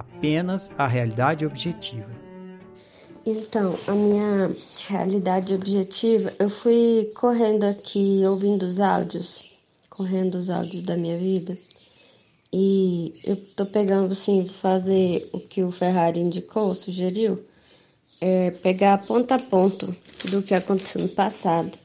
[0.00, 2.08] apenas a realidade objetiva.
[3.26, 4.56] Então, a minha
[4.88, 9.44] realidade objetiva, eu fui correndo aqui, ouvindo os áudios,
[9.90, 11.56] correndo os áudios da minha vida,
[12.52, 17.44] e eu tô pegando, assim, fazer o que o Ferrari indicou, sugeriu,
[18.20, 19.94] é pegar ponto a ponto
[20.30, 21.78] do que aconteceu no passado.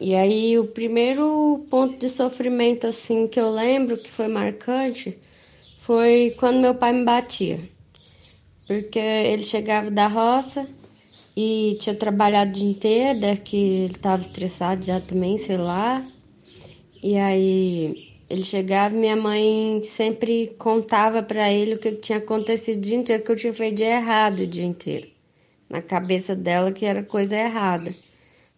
[0.00, 5.18] E aí, o primeiro ponto de sofrimento, assim, que eu lembro que foi marcante
[5.88, 7.58] foi quando meu pai me batia.
[8.66, 10.68] Porque ele chegava da roça
[11.34, 16.06] e tinha trabalhado o dia inteiro, deve que ele estava estressado já também, sei lá.
[17.02, 22.82] E aí ele chegava minha mãe sempre contava para ele o que tinha acontecido o
[22.82, 25.08] dia inteiro, que eu tinha feito de errado o dia inteiro.
[25.70, 27.94] Na cabeça dela que era coisa errada.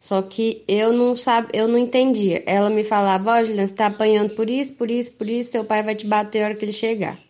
[0.01, 2.43] Só que eu não sabe, eu não entendia.
[2.47, 5.51] Ela me falava, ó, oh, Juliana, você tá apanhando por isso, por isso, por isso,
[5.51, 7.21] seu pai vai te bater a hora que ele chegar.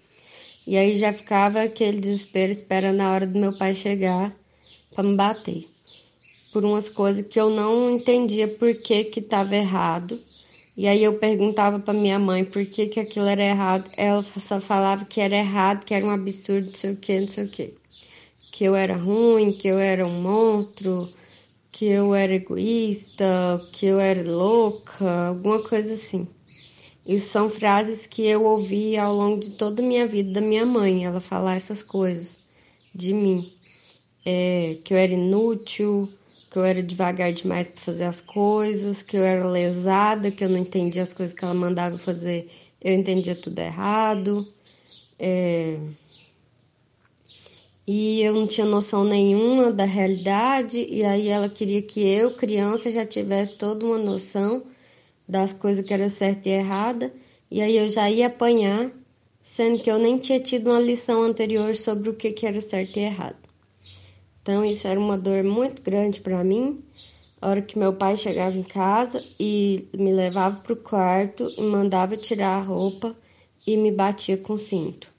[0.65, 4.33] E aí já ficava aquele desespero esperando a hora do meu pai chegar
[4.95, 5.67] para me bater.
[6.53, 10.21] Por umas coisas que eu não entendia por que que estava errado.
[10.77, 13.91] E aí eu perguntava para minha mãe por que que aquilo era errado.
[13.97, 17.29] Ela só falava que era errado, que era um absurdo, não sei o que, não
[17.29, 17.75] sei o que.
[18.53, 21.13] Que eu era ruim, que eu era um monstro,
[21.73, 23.25] que eu era egoísta,
[23.73, 26.29] que eu era louca, alguma coisa assim.
[27.07, 30.67] Isso são frases que eu ouvi ao longo de toda a minha vida da minha
[30.67, 32.39] mãe, ela falar essas coisas
[32.95, 33.53] de mim.
[34.25, 36.09] É, que eu era inútil,
[36.51, 40.49] que eu era devagar demais para fazer as coisas, que eu era lesada, que eu
[40.49, 42.51] não entendia as coisas que ela mandava fazer,
[42.81, 44.47] eu entendia tudo errado.
[45.19, 45.79] É,
[47.93, 52.89] e eu não tinha noção nenhuma da realidade, e aí ela queria que eu, criança,
[52.89, 54.63] já tivesse toda uma noção
[55.29, 57.13] das coisas que era certa e errada,
[57.51, 58.93] e aí eu já ia apanhar,
[59.43, 62.97] sendo que eu nem tinha tido uma lição anterior sobre o que, que era certo
[62.97, 63.49] e errado.
[64.41, 66.85] Então isso era uma dor muito grande para mim.
[67.43, 71.63] A hora que meu pai chegava em casa e me levava para o quarto e
[71.63, 73.17] mandava tirar a roupa
[73.67, 75.13] e me batia com cinto.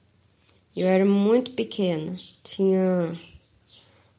[0.75, 3.19] Eu era muito pequena, tinha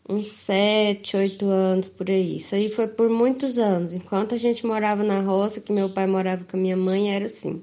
[0.06, 2.36] uns sete, oito anos por aí.
[2.36, 3.94] Isso aí foi por muitos anos.
[3.94, 7.24] Enquanto a gente morava na roça, que meu pai morava com a minha mãe, era
[7.24, 7.62] assim.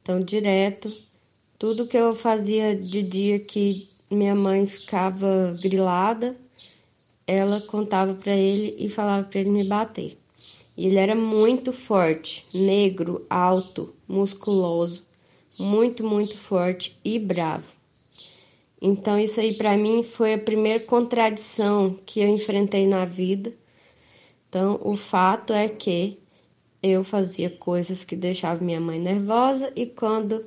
[0.00, 0.96] Então, direto,
[1.58, 6.36] tudo que eu fazia de dia que minha mãe ficava grilada,
[7.26, 10.16] ela contava para ele e falava para ele me bater.
[10.76, 15.04] E ele era muito forte, negro, alto, musculoso,
[15.58, 17.72] muito, muito forte e bravo.
[18.86, 23.50] Então isso aí para mim foi a primeira contradição que eu enfrentei na vida.
[24.46, 26.20] Então o fato é que
[26.82, 30.44] eu fazia coisas que deixavam minha mãe nervosa e quando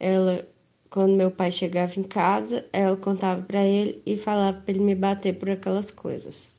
[0.00, 0.44] ela
[0.90, 4.94] quando meu pai chegava em casa, ela contava para ele e falava para ele me
[4.96, 6.52] bater por aquelas coisas.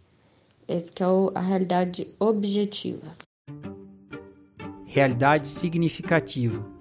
[0.65, 3.17] Essa é a realidade objetiva.
[4.85, 6.76] Realidade significativa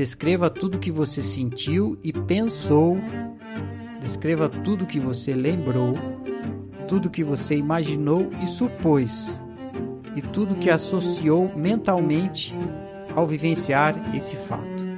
[0.00, 2.96] Descreva tudo que você sentiu e pensou.
[4.00, 5.92] Descreva tudo que você lembrou,
[6.88, 9.42] tudo que você imaginou e supôs,
[10.16, 12.54] e tudo que associou mentalmente
[13.14, 14.88] ao vivenciar esse fato.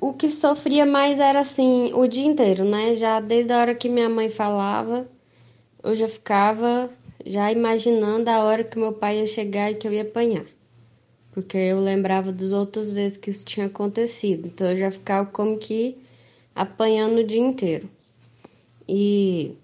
[0.00, 2.96] O que sofria mais era assim, o dia inteiro, né?
[2.96, 5.06] Já desde a hora que minha mãe falava,
[5.80, 6.90] eu já ficava
[7.24, 10.44] já imaginando a hora que meu pai ia chegar e que eu ia apanhar.
[11.34, 14.46] Porque eu lembrava das outras vezes que isso tinha acontecido.
[14.46, 15.98] Então eu já ficava como que
[16.54, 17.90] apanhando o dia inteiro.
[18.88, 19.56] E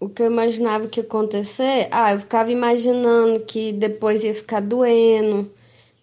[0.00, 4.60] o que eu imaginava que ia acontecer, ah, eu ficava imaginando que depois ia ficar
[4.60, 5.48] doendo,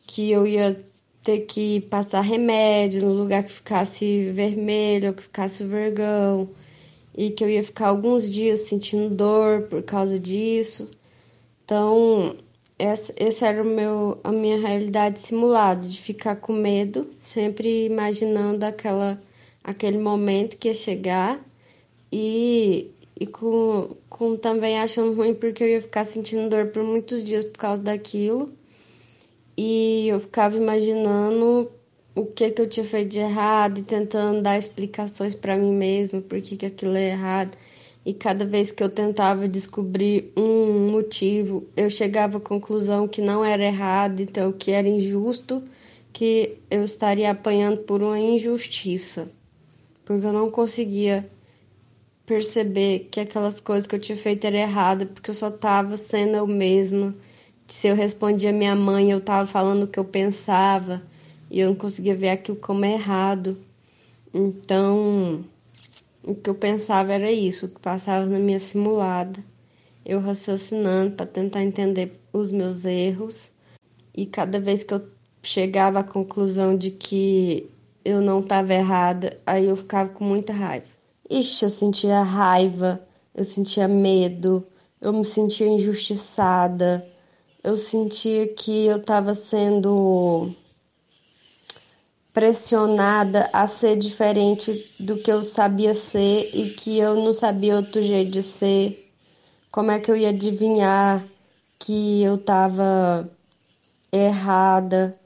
[0.08, 0.82] que eu ia
[1.22, 6.50] ter que passar remédio no lugar que ficasse vermelho, que ficasse vergão,
[7.16, 10.90] e que eu ia ficar alguns dias sentindo dor por causa disso.
[11.64, 12.38] Então,
[12.82, 18.66] essa, esse era o meu, a minha realidade simulada, de ficar com medo, sempre imaginando
[18.66, 19.22] aquela,
[19.64, 21.40] aquele momento que ia chegar
[22.12, 22.90] e,
[23.20, 27.46] e com, com também achando ruim porque eu ia ficar sentindo dor por muitos dias
[27.46, 28.52] por causa daquilo.
[29.56, 31.72] E eu ficava imaginando
[32.16, 36.20] o que que eu tinha feito de errado e tentando dar explicações para mim mesma
[36.20, 37.56] por que que aquilo é errado.
[38.06, 43.46] E cada vez que eu tentava descobrir um motivo, eu chegava à conclusão que não
[43.46, 45.64] era errado, então que era injusto,
[46.12, 49.30] que eu estaria apanhando por uma injustiça.
[50.04, 51.30] Porque eu não conseguia
[52.26, 56.38] perceber que aquelas coisas que eu tinha feito eram erradas, porque eu só estava sendo
[56.38, 57.16] eu mesma
[57.72, 61.02] se eu respondia minha mãe, eu estava falando o que eu pensava
[61.50, 63.58] e eu não conseguia ver aquilo como errado.
[64.34, 65.46] Então,
[66.24, 69.44] o que eu pensava era isso, o que passava na minha simulada.
[70.06, 73.52] Eu raciocinando para tentar entender os meus erros
[74.16, 75.08] e cada vez que eu
[75.44, 77.70] chegava à conclusão de que
[78.04, 80.88] eu não estava errada, aí eu ficava com muita raiva.
[81.30, 83.02] Ixi, eu sentia raiva,
[83.34, 84.66] eu sentia medo,
[85.00, 87.08] eu me sentia injustiçada,
[87.64, 90.54] eu sentia que eu estava sendo
[92.34, 98.02] pressionada a ser diferente do que eu sabia ser e que eu não sabia outro
[98.02, 99.12] jeito de ser.
[99.72, 101.26] Como é que eu ia adivinhar
[101.80, 103.30] que eu estava
[104.12, 105.18] errada?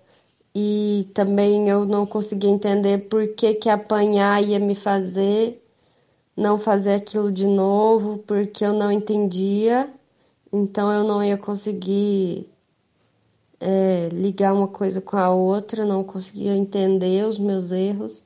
[0.56, 5.62] E também eu não conseguia entender por que, que apanhar ia me fazer
[6.36, 9.90] não fazer aquilo de novo, porque eu não entendia
[10.52, 12.50] então eu não ia conseguir
[13.68, 18.24] é, ligar uma coisa com a outra, não conseguia entender os meus erros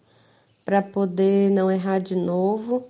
[0.66, 2.86] para poder não errar de novo.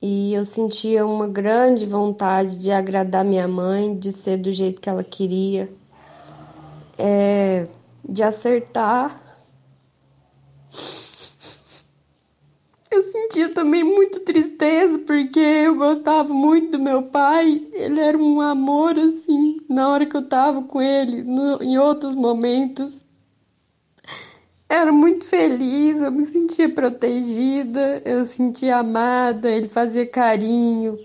[0.00, 4.88] E eu sentia uma grande vontade de agradar minha mãe, de ser do jeito que
[4.88, 5.68] ela queria,
[6.96, 7.66] é,
[8.08, 9.20] de acertar
[12.94, 17.66] Eu sentia também muita tristeza porque eu gostava muito do meu pai.
[17.72, 22.14] Ele era um amor assim, na hora que eu tava com ele, no, em outros
[22.14, 23.02] momentos.
[24.68, 30.96] Era muito feliz, eu me sentia protegida, eu sentia amada, ele fazia carinho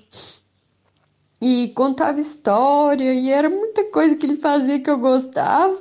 [1.41, 5.75] e contava história, e era muita coisa que ele fazia que eu gostava.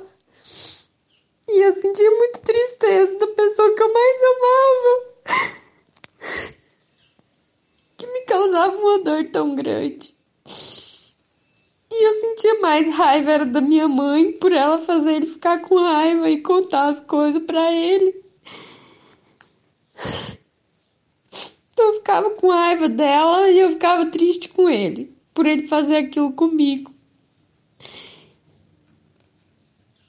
[1.47, 5.09] E eu sentia muita tristeza da pessoa que eu mais amava
[7.97, 10.13] que me causava uma dor tão grande.
[11.91, 15.75] E eu sentia mais raiva era da minha mãe por ela fazer ele ficar com
[15.75, 18.23] raiva e contar as coisas para ele.
[21.73, 25.97] Então eu ficava com raiva dela e eu ficava triste com ele por ele fazer
[25.97, 26.93] aquilo comigo.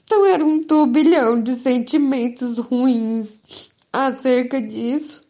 [0.03, 3.39] Então era um turbilhão de sentimentos ruins
[3.93, 5.21] acerca disso.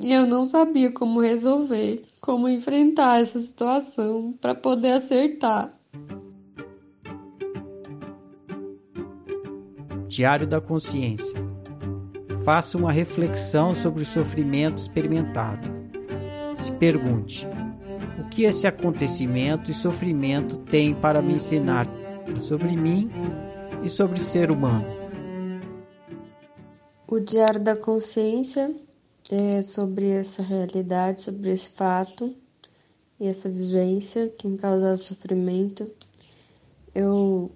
[0.00, 5.76] E eu não sabia como resolver, como enfrentar essa situação para poder acertar.
[10.06, 11.36] Diário da Consciência.
[12.44, 15.68] Faça uma reflexão sobre o sofrimento experimentado.
[16.56, 17.44] Se pergunte:
[18.20, 21.88] o que esse acontecimento e sofrimento tem para me ensinar
[22.36, 23.10] sobre mim
[23.82, 24.86] e sobre o ser humano?
[27.08, 28.72] O Diário da Consciência
[29.30, 32.34] é, sobre essa realidade, sobre esse fato
[33.20, 35.90] e essa vivência que me causou sofrimento.
[36.94, 37.50] Eu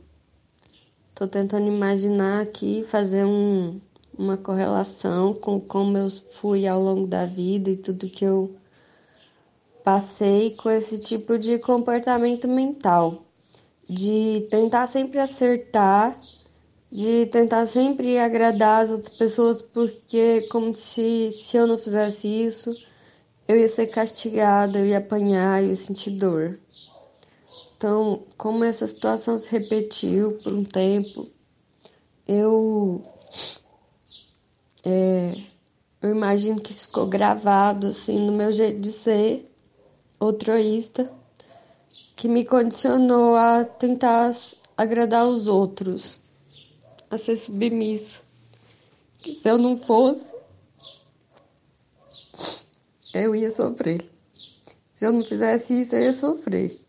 [1.10, 3.80] estou tentando imaginar aqui, fazer um,
[4.16, 8.54] uma correlação com como eu fui ao longo da vida e tudo que eu
[9.82, 13.24] passei com esse tipo de comportamento mental,
[13.88, 16.16] de tentar sempre acertar
[16.92, 22.76] de tentar sempre agradar as outras pessoas, porque como se, se eu não fizesse isso,
[23.48, 26.60] eu ia ser castigada, eu ia apanhar, eu ia sentir dor.
[27.74, 31.30] Então, como essa situação se repetiu por um tempo,
[32.28, 33.02] eu
[34.84, 35.34] é,
[36.02, 39.50] eu imagino que isso ficou gravado assim no meu jeito de ser,
[40.20, 41.10] outroísta,
[42.14, 44.30] que me condicionou a tentar
[44.76, 46.20] agradar os outros,
[47.12, 48.22] a ser submissa.
[49.18, 50.34] Que se eu não fosse,
[53.12, 54.04] eu ia sofrer.
[54.94, 56.80] Se eu não fizesse isso, eu ia sofrer.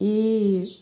[0.00, 0.80] E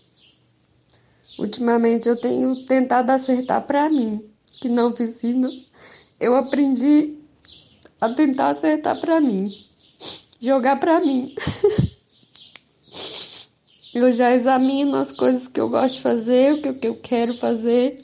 [1.38, 5.48] ultimamente eu tenho tentado acertar para mim, que na oficina
[6.20, 7.18] eu aprendi
[8.00, 9.50] a tentar acertar para mim,
[10.40, 11.34] jogar para mim.
[13.94, 17.96] eu já examino as coisas que eu gosto de fazer, o que eu quero fazer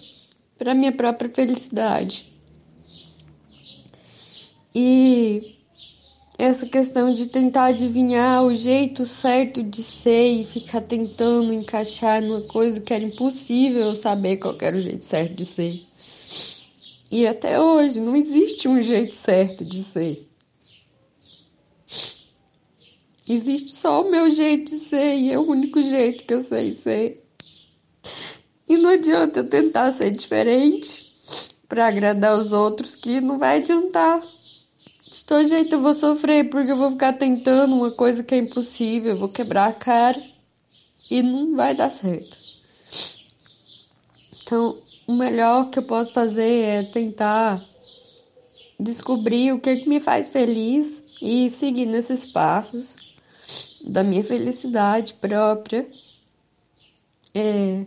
[0.59, 2.33] para minha própria felicidade.
[4.75, 5.57] E
[6.39, 12.43] essa questão de tentar adivinhar o jeito certo de ser e ficar tentando encaixar numa
[12.43, 15.83] coisa que era impossível saber qual era o jeito certo de ser.
[17.11, 20.28] E até hoje não existe um jeito certo de ser.
[23.29, 26.73] Existe só o meu jeito de ser e é o único jeito que eu sei
[26.73, 27.23] ser.
[28.67, 31.15] E não adianta eu tentar ser diferente
[31.69, 34.23] para agradar os outros que não vai adiantar.
[35.11, 38.39] De todo jeito eu vou sofrer porque eu vou ficar tentando uma coisa que é
[38.39, 40.23] impossível, eu vou quebrar a cara
[41.11, 42.39] e não vai dar certo.
[44.41, 47.63] Então, o melhor que eu posso fazer é tentar
[48.81, 53.08] descobrir o que, que me faz feliz e seguir nesses passos
[53.89, 55.89] da minha felicidade própria.
[57.35, 57.87] É...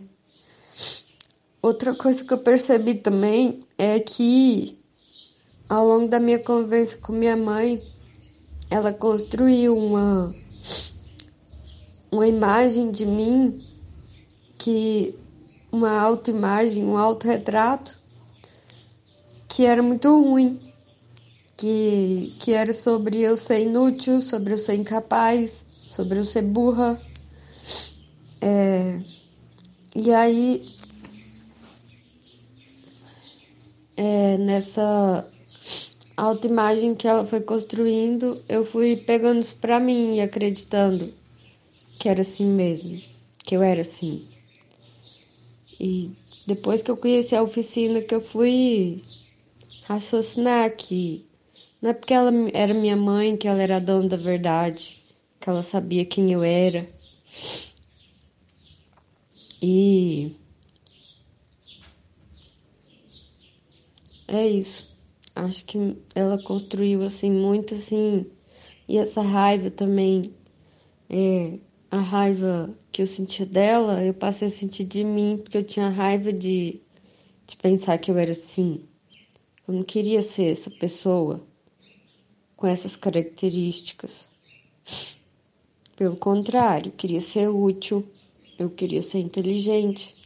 [1.62, 4.76] Outra coisa que eu percebi também é que
[5.68, 7.80] ao longo da minha convivência com minha mãe,
[8.68, 10.34] ela construiu uma
[12.10, 13.58] uma imagem de mim
[14.58, 15.14] que
[15.70, 17.98] uma autoimagem, um autorretrato
[19.48, 20.60] que era muito ruim,
[21.56, 26.98] que, que era sobre eu ser inútil, sobre eu ser incapaz, sobre eu ser burra.
[28.40, 28.98] É,
[29.94, 30.66] e aí,
[33.94, 35.28] é, nessa
[36.16, 41.12] autoimagem que ela foi construindo, eu fui pegando isso pra mim e acreditando
[41.98, 43.00] que era assim mesmo,
[43.38, 44.26] que eu era assim.
[45.78, 46.10] E
[46.46, 49.02] depois que eu conheci a oficina, que eu fui
[49.82, 51.24] raciocinar que
[51.82, 55.01] não é porque ela era minha mãe que ela era dona da verdade,
[55.42, 56.88] que ela sabia quem eu era.
[59.60, 60.36] E
[64.28, 64.90] é isso.
[65.34, 68.26] Acho que ela construiu assim muito assim
[68.88, 70.22] e essa raiva também
[71.08, 71.58] é
[71.90, 75.88] a raiva que eu sentia dela, eu passei a sentir de mim, porque eu tinha
[75.88, 76.80] raiva de,
[77.46, 78.84] de pensar que eu era assim.
[79.66, 81.40] Eu não queria ser essa pessoa
[82.56, 84.30] com essas características.
[86.02, 88.04] Pelo contrário, queria ser útil,
[88.58, 90.16] eu queria ser inteligente,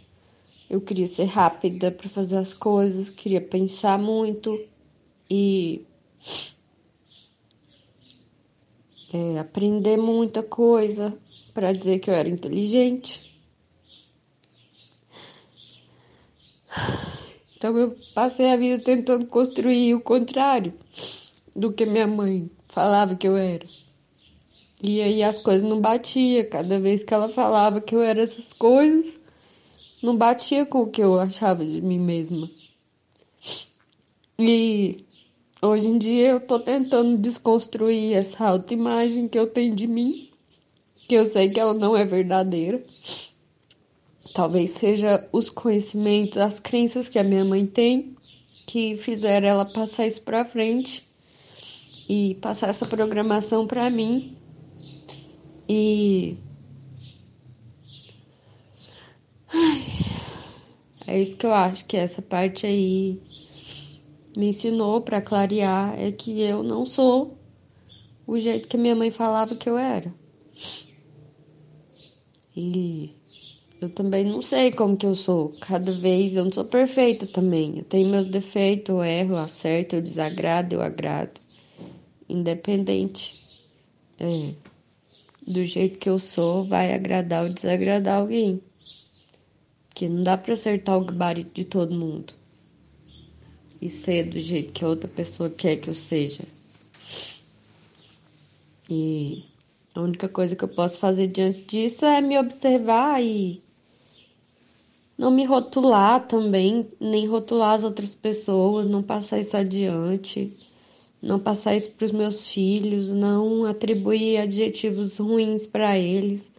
[0.70, 4.58] eu queria ser rápida para fazer as coisas, queria pensar muito
[5.28, 5.84] e
[9.12, 11.14] é, aprender muita coisa
[11.52, 13.38] para dizer que eu era inteligente.
[17.54, 20.72] Então eu passei a vida tentando construir o contrário
[21.54, 23.85] do que minha mãe falava que eu era.
[24.82, 26.48] E aí as coisas não batiam.
[26.50, 29.20] Cada vez que ela falava que eu era essas coisas,
[30.02, 32.50] não batia com o que eu achava de mim mesma.
[34.38, 34.96] E
[35.62, 40.28] Hoje em dia eu tô tentando desconstruir essa autoimagem que eu tenho de mim,
[41.08, 42.82] que eu sei que ela não é verdadeira.
[44.34, 48.14] Talvez seja os conhecimentos, as crenças que a minha mãe tem
[48.66, 51.08] que fizeram ela passar isso para frente
[52.06, 54.36] e passar essa programação para mim.
[55.68, 56.36] E
[61.06, 63.20] é isso que eu acho que essa parte aí
[64.36, 67.38] me ensinou para clarear é que eu não sou
[68.26, 70.12] o jeito que minha mãe falava que eu era.
[72.56, 73.14] E
[73.80, 75.52] eu também não sei como que eu sou.
[75.60, 77.78] Cada vez eu não sou perfeita também.
[77.78, 81.40] Eu tenho meus defeitos, eu erro, eu acerto, eu desagrado, eu agrado.
[82.28, 83.44] Independente
[84.18, 84.54] é,
[85.46, 88.60] do jeito que eu sou, vai agradar ou desagradar alguém.
[89.88, 92.34] Porque não dá para acertar o gabarito de todo mundo
[93.80, 96.44] e ser do jeito que a outra pessoa quer que eu seja.
[98.90, 99.44] E
[99.94, 103.62] a única coisa que eu posso fazer diante disso é me observar e
[105.16, 110.52] não me rotular também, nem rotular as outras pessoas, não passar isso adiante,
[111.22, 116.52] não passar isso para os meus filhos, não atribuir adjetivos ruins para eles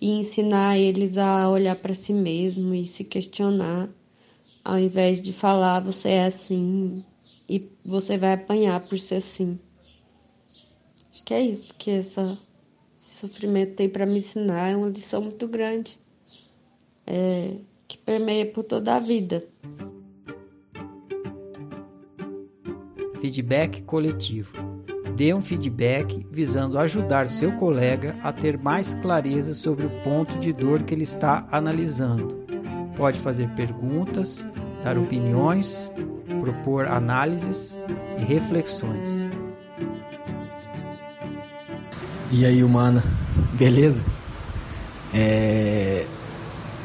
[0.00, 3.88] e ensinar eles a olhar para si mesmo e se questionar,
[4.64, 7.04] ao invés de falar você é assim
[7.48, 9.58] e você vai apanhar por ser assim.
[11.10, 12.38] Acho que é isso que essa,
[13.00, 15.98] esse sofrimento tem para me ensinar, é uma lição muito grande.
[17.06, 17.54] É,
[17.86, 19.46] que permeia por toda a vida.
[23.26, 24.52] Feedback coletivo.
[25.16, 30.52] Dê um feedback visando ajudar seu colega a ter mais clareza sobre o ponto de
[30.52, 32.46] dor que ele está analisando.
[32.96, 34.48] Pode fazer perguntas,
[34.80, 35.90] dar opiniões,
[36.38, 37.80] propor análises
[38.16, 39.28] e reflexões.
[42.30, 43.02] E aí, humana,
[43.54, 44.04] beleza?
[45.12, 46.06] É...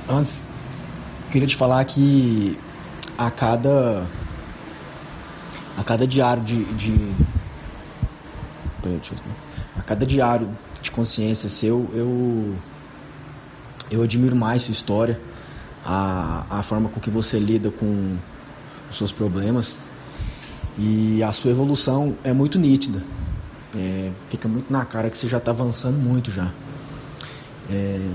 [0.10, 0.44] Antes,
[1.30, 2.58] queria te falar que
[3.16, 4.08] a cada
[5.82, 7.12] a cada diário de, de
[9.76, 10.48] a cada diário
[10.80, 12.56] de consciência seu eu
[13.90, 15.20] eu admiro mais sua história
[15.84, 18.16] a, a forma com que você lida com
[18.90, 19.80] os seus problemas.
[20.78, 23.04] E a sua evolução é muito nítida.
[23.76, 26.54] É, fica muito na cara que você já está avançando muito já.
[27.70, 28.08] É,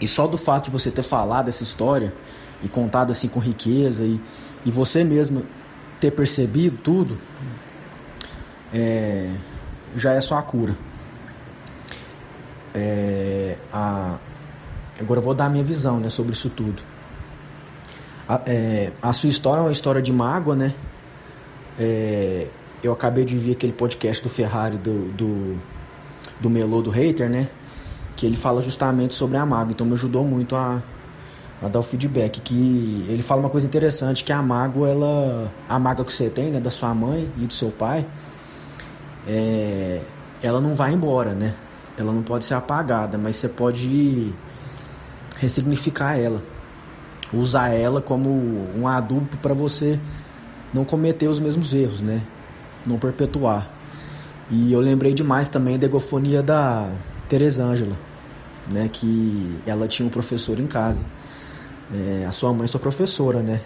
[0.00, 2.14] e só do fato de você ter falado essa história
[2.62, 4.20] e contado assim com riqueza e,
[4.64, 5.44] e você mesmo
[6.00, 7.18] ter percebido tudo,
[8.72, 9.30] é,
[9.94, 10.76] já é só a cura.
[12.74, 14.16] É, a,
[15.00, 16.82] agora eu vou dar a minha visão né, sobre isso tudo.
[18.28, 20.74] A, é, a sua história é uma história de mágoa, né?
[21.78, 22.48] É,
[22.82, 25.60] eu acabei de ver aquele podcast do Ferrari do, do,
[26.40, 27.48] do Melô do Hater, né?
[28.16, 29.72] que ele fala justamente sobre a mágoa.
[29.72, 30.82] Então me ajudou muito a,
[31.62, 32.40] a dar o feedback.
[32.40, 35.52] Que ele fala uma coisa interessante, que a mágoa, ela.
[35.68, 38.06] A mágoa que você tem, né, da sua mãe e do seu pai,
[39.26, 40.00] é,
[40.42, 41.54] ela não vai embora, né?
[41.98, 44.32] Ela não pode ser apagada, mas você pode
[45.38, 46.42] ressignificar ela.
[47.32, 48.30] Usar ela como
[48.76, 49.98] um adubo para você
[50.72, 52.22] não cometer os mesmos erros, né?
[52.86, 53.76] Não perpetuar.
[54.50, 56.88] E eu lembrei demais também da egofonia da
[57.28, 57.96] Teresângela,
[58.72, 61.04] né, que ela tinha um professor em casa.
[61.92, 63.60] É, a sua mãe, sua professora, né?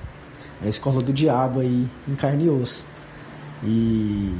[0.62, 2.86] A escola do diabo aí em carne e osso.
[3.62, 4.34] E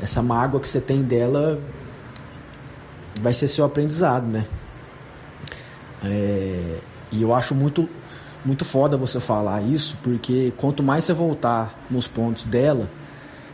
[0.00, 1.60] essa mágoa que você tem dela
[3.20, 4.44] vai ser seu aprendizado, né?
[6.04, 6.78] É,
[7.10, 7.88] e eu acho muito,
[8.44, 12.88] muito foda você falar isso, porque quanto mais você voltar nos pontos dela,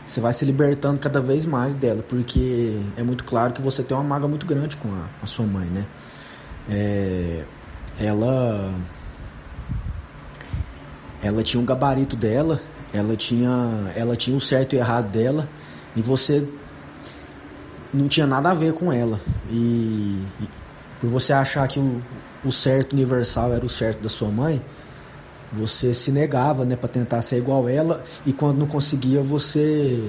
[0.05, 3.97] você vai se libertando cada vez mais dela, porque é muito claro que você tem
[3.97, 5.85] uma mágoa muito grande com a, a sua mãe, né?
[6.69, 7.43] É,
[7.99, 8.73] ela
[11.25, 12.61] ela tinha um gabarito dela,
[12.93, 15.49] ela tinha ela tinha o certo e errado dela,
[15.95, 16.47] e você
[17.91, 19.19] não tinha nada a ver com ela.
[19.49, 20.47] E, e
[20.99, 21.99] por você achar que o,
[22.43, 24.61] o certo universal era o certo da sua mãe,
[25.51, 30.07] você se negava, né, para tentar ser igual ela e quando não conseguia você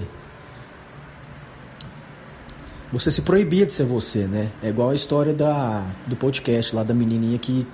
[2.93, 4.51] você se proibia de ser você, né?
[4.63, 7.67] É igual a história da do podcast lá da menininha que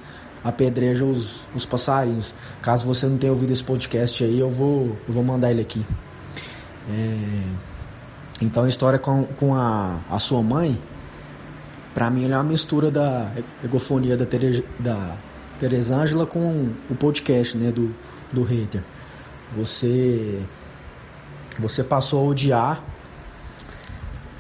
[0.45, 2.35] apedreja os, os passarinhos.
[2.61, 5.85] Caso você não tenha ouvido esse podcast aí, eu vou eu vou mandar ele aqui.
[6.91, 7.43] É...
[8.41, 10.79] Então a história com, com a, a sua mãe,
[11.95, 13.31] para mim, é uma mistura da
[13.63, 15.15] egofonia da, Tere, da
[15.61, 17.95] Teresângela com o podcast né, do,
[18.33, 18.83] do hater.
[19.57, 20.41] Você,
[21.59, 22.83] você passou a odiar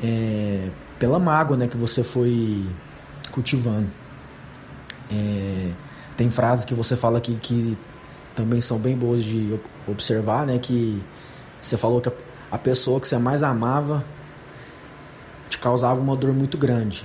[0.02, 2.66] é, pela mágoa né, que você foi
[3.30, 3.86] cultivando.
[5.10, 5.70] É,
[6.16, 7.76] tem frases que você fala aqui que
[8.34, 10.58] também são bem boas de observar, né?
[10.58, 11.02] Que
[11.60, 12.10] você falou que
[12.50, 14.04] a pessoa que você mais amava
[15.48, 17.04] te causava uma dor muito grande.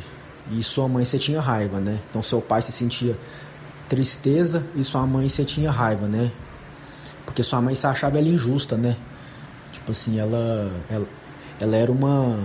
[0.51, 1.99] E sua mãe você tinha raiva, né?
[2.09, 3.17] Então seu pai se sentia
[3.89, 6.31] tristeza e sua mãe você tinha raiva, né?
[7.25, 8.95] Porque sua mãe se achava ela injusta, né?
[9.71, 11.05] Tipo assim, ela, ela,
[11.59, 12.39] ela era uma,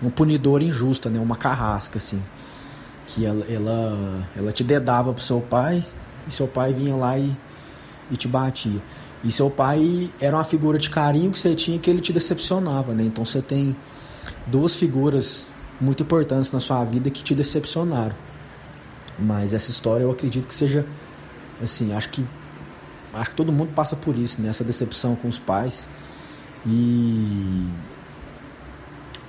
[0.00, 1.18] uma punidora injusta, né?
[1.18, 2.22] Uma carrasca, assim.
[3.06, 5.84] Que ela, ela, ela te dedava pro seu pai
[6.26, 7.34] e seu pai vinha lá e,
[8.10, 8.80] e te batia.
[9.24, 12.92] E seu pai era uma figura de carinho que você tinha que ele te decepcionava,
[12.92, 13.04] né?
[13.04, 13.76] Então você tem
[14.46, 15.46] duas figuras
[15.80, 18.14] muito importantes na sua vida que te decepcionaram.
[19.18, 20.86] Mas essa história eu acredito que seja
[21.62, 22.26] assim, acho que
[23.12, 24.48] acho que todo mundo passa por isso, né?
[24.48, 25.88] Essa decepção com os pais.
[26.66, 27.68] E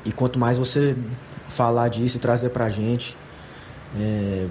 [0.06, 0.96] e quanto mais você
[1.50, 3.16] falar disso e trazer pra gente,
[4.00, 4.48] é,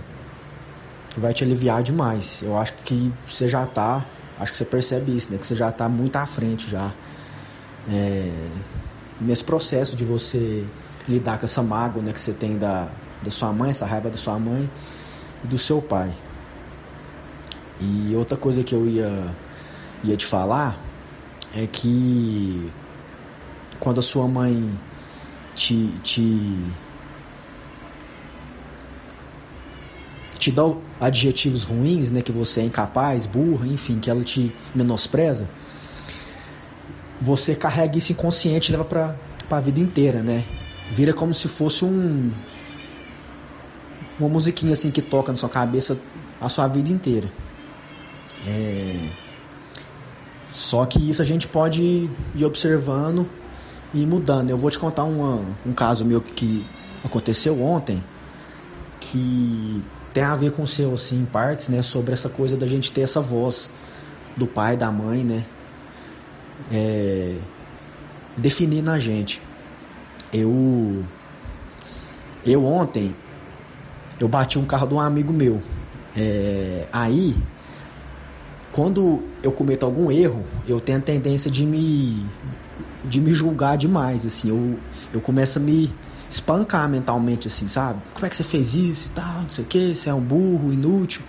[1.17, 2.43] vai te aliviar demais.
[2.43, 4.05] Eu acho que você já tá,
[4.39, 5.39] acho que você percebe isso, né?
[5.39, 6.93] Que você já tá muito à frente já.
[7.91, 8.31] É,
[9.21, 10.65] nesse processo de você
[11.09, 12.89] lidar com essa mágoa né, que você tem da,
[13.23, 14.71] da sua mãe, essa raiva da sua mãe
[15.45, 16.13] e do seu pai.
[17.81, 19.27] E outra coisa que eu ia,
[20.05, 20.79] ia te falar
[21.55, 22.71] é que
[23.81, 24.73] quando a sua mãe
[25.55, 26.57] te, te,
[30.43, 30.65] te dá
[31.01, 35.49] adjetivos ruins, né, que você é incapaz, burro, enfim, que ela te menospreza,
[37.21, 39.17] você carrega isso inconsciente e leva para
[39.49, 40.43] a vida inteira, né?
[40.91, 42.33] Vira como se fosse um
[44.19, 45.97] uma musiquinha assim que toca na sua cabeça
[46.41, 47.29] a sua vida inteira.
[48.45, 48.97] É...
[50.51, 53.29] Só que isso a gente pode ir observando
[53.95, 54.51] e mudando.
[54.51, 56.67] Eu vou te contar uma, um caso meu que
[57.05, 58.03] aconteceu ontem
[59.01, 61.83] que tem a ver com o seu, assim, em partes, né?
[61.83, 63.71] Sobre essa coisa da gente ter essa voz
[64.37, 65.45] do pai, da mãe, né?
[66.71, 67.37] É,
[68.37, 69.41] definir na gente.
[70.33, 71.05] Eu,
[72.45, 73.15] eu ontem,
[74.21, 75.63] eu bati um carro de um amigo meu.
[76.17, 77.37] É, aí,
[78.71, 82.27] quando eu cometo algum erro, eu tenho a tendência de me,
[83.05, 84.51] de me julgar demais, assim.
[84.51, 84.79] Eu,
[85.13, 85.93] eu começo a me
[86.33, 88.01] espancar mentalmente, assim, sabe?
[88.15, 90.21] Como é que você fez isso e tal, não sei o que, você é um
[90.21, 91.23] burro, inútil.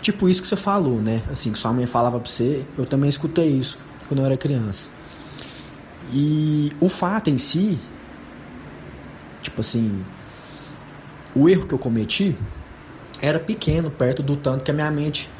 [0.00, 1.22] Tipo isso que você falou, né?
[1.30, 3.78] Assim, que sua mãe falava pra você, eu também escutei isso
[4.08, 4.90] quando eu era criança.
[6.12, 7.78] E o fato em si,
[9.42, 10.04] tipo assim,
[11.34, 12.36] o erro que eu cometi
[13.20, 15.30] era pequeno perto do tanto que a minha mente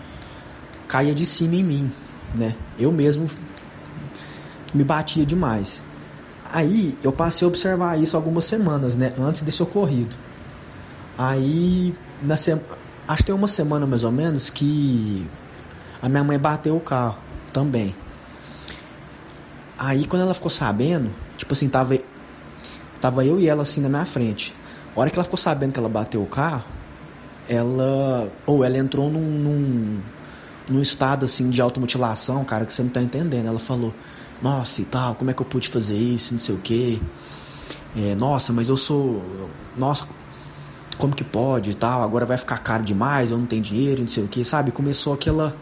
[0.89, 1.93] caía de cima em mim,
[2.37, 2.55] né?
[2.79, 3.29] Eu mesmo
[4.73, 5.85] me batia demais.
[6.53, 9.13] Aí eu passei a observar isso algumas semanas, né?
[9.19, 10.17] Antes desse ocorrido.
[11.19, 12.53] Aí, na se...
[13.09, 15.27] acho que tem uma semana mais ou menos que
[16.03, 17.19] a minha mãe bateu o carro
[17.53, 17.95] também.
[19.79, 21.99] Aí quando ela ficou sabendo, tipo assim, tava,
[23.01, 24.55] tava eu e ela assim na minha frente.
[24.95, 26.65] A hora que ela ficou sabendo que ela bateu o carro,
[27.49, 28.31] ela.
[28.47, 30.01] Ou ela entrou num, num,
[30.69, 33.47] num estado assim de automutilação, cara, que você não tá entendendo.
[33.47, 33.93] Ela falou,
[34.43, 37.01] nossa e tal, como é que eu pude fazer isso, não sei o quê.
[37.97, 39.23] É, nossa, mas eu sou.
[39.77, 40.07] Nossa,
[40.99, 44.09] como que pode e tal, agora vai ficar caro demais, eu não tenho dinheiro, não
[44.09, 44.71] sei o que, sabe?
[44.71, 45.57] Começou aquela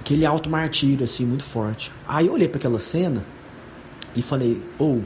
[0.00, 1.92] aquele alto martírio assim muito forte.
[2.06, 3.24] Aí eu olhei para aquela cena
[4.16, 5.02] e falei: "Ou oh,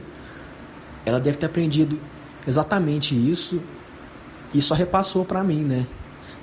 [1.05, 1.99] ela deve ter aprendido
[2.47, 3.61] exatamente isso
[4.53, 5.85] e só repassou para mim, né?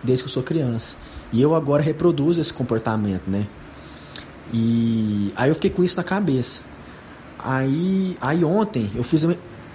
[0.03, 0.97] Desde que eu sou criança.
[1.33, 3.47] E eu agora reproduzo esse comportamento, né?
[4.57, 6.63] E aí eu fiquei com isso na cabeça.
[7.37, 9.27] Aí, aí ontem eu fiz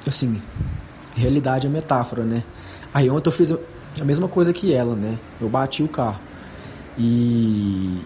[0.07, 0.41] assim,
[1.13, 2.45] realidade é metáfora, né?
[2.93, 5.19] Aí ontem eu fiz a mesma coisa que ela, né?
[5.41, 6.21] Eu bati o carro.
[6.97, 7.99] E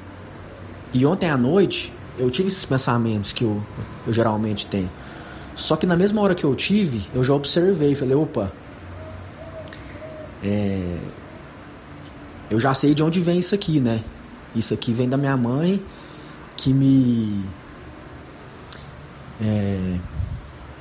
[0.91, 3.61] e ontem à noite eu tive esses pensamentos que eu,
[4.07, 4.89] eu geralmente tenho.
[5.55, 8.51] Só que na mesma hora que eu tive, eu já observei, falei, opa,
[10.43, 10.97] é,
[12.49, 14.03] eu já sei de onde vem isso aqui, né?
[14.55, 15.79] Isso aqui vem da minha mãe,
[16.55, 17.45] que me.
[19.41, 19.97] É,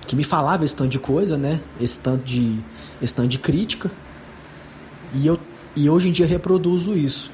[0.07, 1.61] que me falava esse tanto de coisa, né?
[1.81, 2.59] Esse tanto de,
[3.01, 3.91] esse tanto de crítica.
[5.15, 5.39] E, eu,
[5.75, 7.33] e hoje em dia reproduzo isso.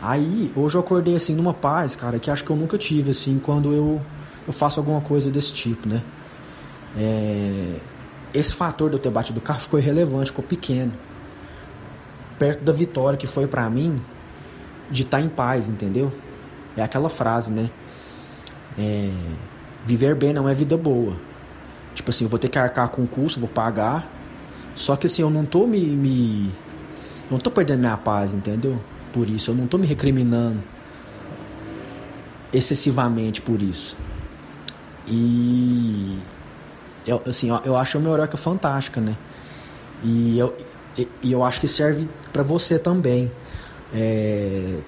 [0.00, 3.38] Aí, hoje eu acordei assim numa paz, cara, que acho que eu nunca tive, assim,
[3.38, 4.02] quando eu,
[4.46, 6.02] eu faço alguma coisa desse tipo, né?
[6.96, 7.76] É,
[8.34, 10.92] esse fator de eu ter batido o carro ficou irrelevante, ficou pequeno.
[12.38, 14.00] Perto da vitória que foi para mim
[14.90, 16.12] de estar tá em paz, entendeu?
[16.76, 17.70] É aquela frase, né?
[18.78, 19.10] É,
[19.86, 21.16] viver bem não é vida boa.
[21.94, 24.06] Tipo assim, eu vou ter que arcar com o custo, vou pagar.
[24.74, 25.80] Só que assim, eu não tô me.
[25.80, 26.52] me
[27.30, 28.78] não tô perdendo minha paz, entendeu?
[29.12, 30.60] por isso, eu não estou me recriminando
[32.52, 33.96] excessivamente por isso.
[35.06, 36.18] E
[37.06, 39.16] eu, assim, eu acho a Meoroca fantástica, né?
[40.02, 40.56] E eu,
[41.22, 43.30] e eu acho que serve para você também.
[43.94, 44.78] É,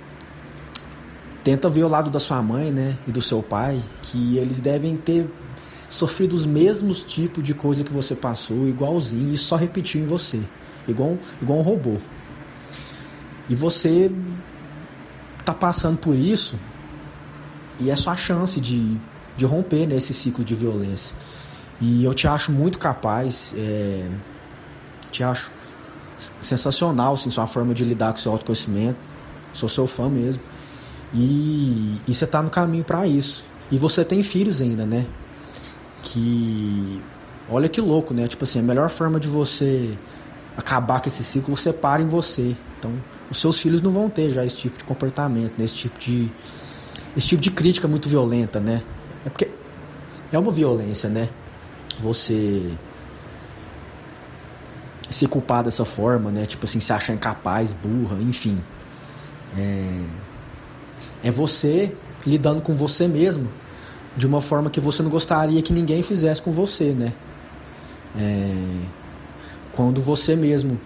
[1.44, 4.96] tenta ver o lado da sua mãe, né, e do seu pai, que eles devem
[4.96, 5.28] ter
[5.88, 10.40] sofrido os mesmos tipos de coisa que você passou, igualzinho, e só repetiu em você,
[10.88, 11.96] igual, igual um robô.
[13.48, 14.10] E você
[15.44, 16.56] tá passando por isso
[17.78, 18.96] e é sua chance de,
[19.36, 21.14] de romper né, esse ciclo de violência.
[21.80, 24.08] E eu te acho muito capaz, é,
[25.10, 25.50] te acho
[26.40, 28.96] sensacional assim, sua forma de lidar com seu autoconhecimento.
[29.52, 30.42] Sou seu fã mesmo.
[31.14, 33.44] E, e você tá no caminho para isso.
[33.70, 35.06] E você tem filhos ainda, né?
[36.02, 37.00] Que.
[37.48, 38.26] Olha que louco, né?
[38.26, 39.96] Tipo assim, a melhor forma de você
[40.56, 42.56] acabar com esse ciclo, você para em você.
[42.78, 42.92] Então,
[43.30, 45.64] os seus filhos não vão ter já esse tipo de comportamento, né?
[45.64, 46.30] esse tipo de
[47.16, 48.82] esse tipo de crítica muito violenta, né?
[49.24, 49.48] É porque
[50.32, 51.28] é uma violência, né?
[52.00, 52.72] Você
[55.10, 56.44] se culpar dessa forma, né?
[56.44, 58.60] Tipo assim, se achar incapaz, burra, enfim.
[59.56, 60.00] É,
[61.22, 61.92] é você
[62.26, 63.48] lidando com você mesmo
[64.16, 67.12] de uma forma que você não gostaria que ninguém fizesse com você, né?
[68.16, 68.54] É,
[69.72, 70.80] quando você mesmo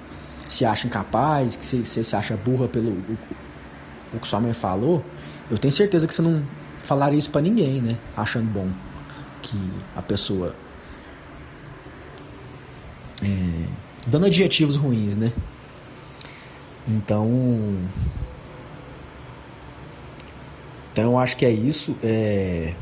[0.48, 5.04] se acha incapaz, que você se acha burra pelo o, que sua mãe falou,
[5.50, 6.42] eu tenho certeza que você não
[6.82, 7.96] falaria isso para ninguém, né?
[8.16, 8.68] Achando bom
[9.42, 9.60] que
[9.94, 10.54] a pessoa
[13.22, 13.64] é,
[14.06, 15.32] dando adjetivos ruins, né?
[16.86, 17.76] Então,
[20.98, 21.96] então eu acho que é isso.
[22.02, 22.74] É,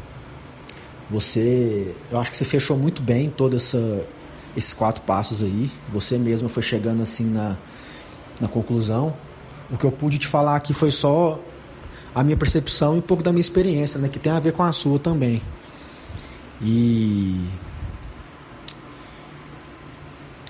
[1.10, 3.78] você, eu acho que você fechou muito bem toda essa
[4.56, 5.70] esses quatro passos aí.
[5.90, 7.58] Você mesma foi chegando assim na,
[8.40, 9.12] na conclusão.
[9.70, 11.38] O que eu pude te falar aqui foi só
[12.14, 14.08] a minha percepção e um pouco da minha experiência, né?
[14.08, 15.42] Que tem a ver com a sua também.
[16.62, 17.38] E.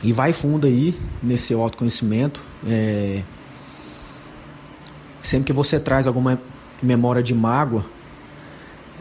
[0.05, 2.47] E vai fundo aí nesse autoconhecimento.
[2.65, 3.25] É...
[5.21, 6.41] Sempre que você traz alguma
[6.83, 7.85] memória de mágoa,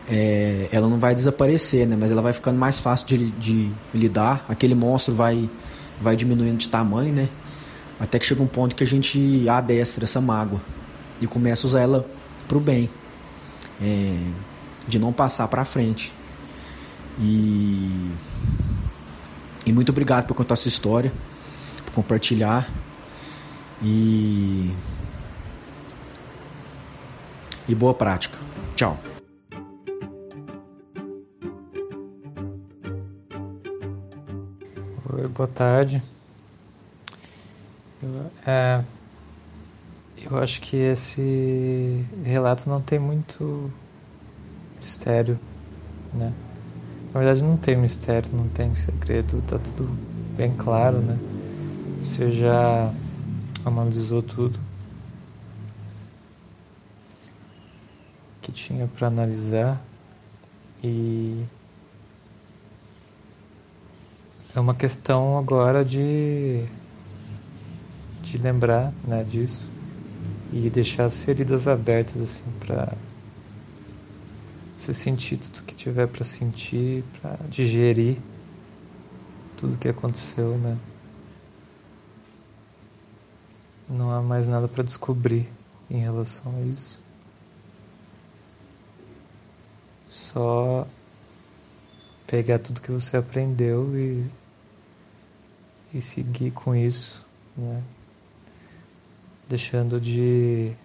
[0.08, 1.96] é, ela não vai desaparecer, né?
[2.00, 4.46] Mas ela vai ficando mais fácil de, de lidar.
[4.48, 5.50] Aquele monstro vai,
[6.00, 7.30] vai diminuindo de tamanho, né?
[8.00, 10.62] Até que chega um ponto que a gente adestra essa mágoa
[11.22, 12.06] e começa a usar ela
[12.48, 12.90] pro bem,
[13.82, 14.18] é,
[14.88, 16.14] de não passar para frente.
[17.20, 18.12] E,
[19.66, 21.12] e muito obrigado por contar essa história,
[21.86, 22.70] por compartilhar
[23.82, 24.72] e
[27.68, 28.40] e boa prática.
[28.76, 28.98] Tchau.
[35.14, 36.04] Oi, boa tarde.
[38.04, 38.84] Eu, é,
[40.30, 43.72] eu acho que esse relato não tem muito
[44.80, 45.40] mistério,
[46.14, 46.34] né?
[47.14, 49.90] Na verdade não tem mistério, não tem segredo, tá tudo
[50.36, 51.18] bem claro, né?
[52.04, 52.92] Você já
[53.66, 54.60] analisou tudo
[58.56, 59.80] tinha para analisar
[60.82, 61.44] e
[64.56, 66.66] é uma questão agora de
[68.24, 69.70] de lembrar né, disso
[70.54, 72.94] e deixar as feridas abertas assim para
[74.78, 78.18] você sentir tudo que tiver para sentir, para digerir
[79.58, 80.78] tudo que aconteceu, né?
[83.90, 85.48] Não há mais nada para descobrir
[85.90, 87.05] em relação a isso.
[90.36, 90.86] Só
[92.28, 94.30] pegar tudo que você aprendeu e
[95.94, 97.82] e seguir com isso, né?
[99.48, 100.76] deixando de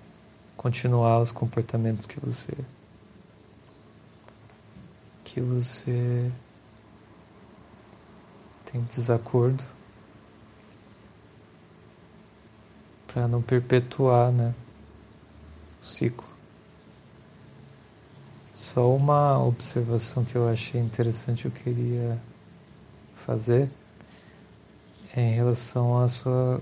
[0.56, 2.52] continuar os comportamentos que você
[5.24, 6.30] que você
[8.66, 9.64] tem desacordo
[13.08, 14.54] para não perpetuar, né,
[15.82, 16.39] o ciclo.
[18.60, 22.20] Só uma observação que eu achei interessante eu queria
[23.24, 23.70] fazer
[25.16, 26.60] em relação à sua,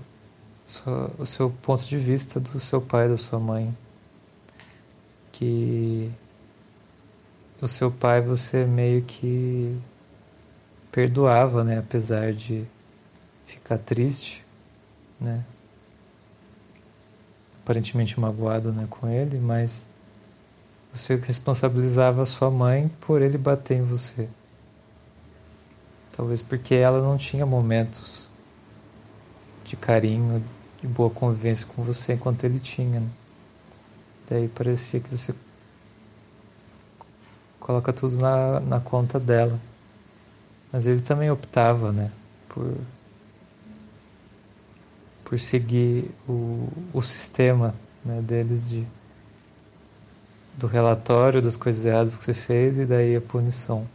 [0.65, 3.77] sua, o seu ponto de vista do seu pai e da sua mãe.
[5.33, 6.09] Que
[7.61, 9.77] o seu pai você meio que
[10.93, 11.79] perdoava, né?
[11.79, 12.65] Apesar de
[13.45, 14.41] ficar triste,
[15.19, 15.43] né?
[17.61, 19.85] Aparentemente magoado né, com ele, mas
[20.93, 24.27] você responsabilizava sua mãe por ele bater em você.
[26.15, 28.27] Talvez porque ela não tinha momentos
[29.63, 30.43] de carinho,
[30.81, 32.99] de boa convivência com você enquanto ele tinha.
[32.99, 33.09] Né?
[34.29, 35.33] Daí parecia que você
[37.59, 39.59] coloca tudo na, na conta dela.
[40.71, 42.11] Mas ele também optava, né,
[42.47, 42.75] por,
[45.23, 47.73] por seguir o, o sistema
[48.05, 48.85] né, deles de,
[50.59, 53.87] do relatório das coisas erradas que você fez e daí a punição.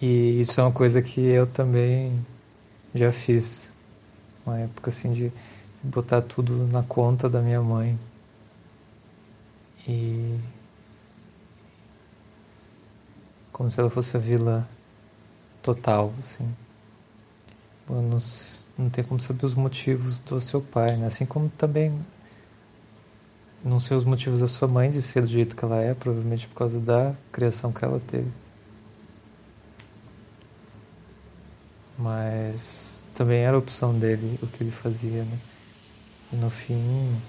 [0.00, 2.24] E isso é uma coisa que eu também
[2.94, 3.72] já fiz.
[4.44, 5.32] Uma época assim de
[5.82, 7.98] botar tudo na conta da minha mãe.
[9.88, 10.38] E
[13.52, 14.66] como se ela fosse a vilã
[15.62, 16.48] total, assim.
[17.88, 18.18] Não,
[18.78, 21.06] não tem como saber os motivos do seu pai, né?
[21.06, 21.98] Assim como também
[23.64, 26.48] não sei os motivos da sua mãe de ser do jeito que ela é, provavelmente
[26.48, 28.30] por causa da criação que ela teve.
[31.98, 35.38] Mas também era opção dele o que ele fazia, né?
[36.32, 37.20] E no fim,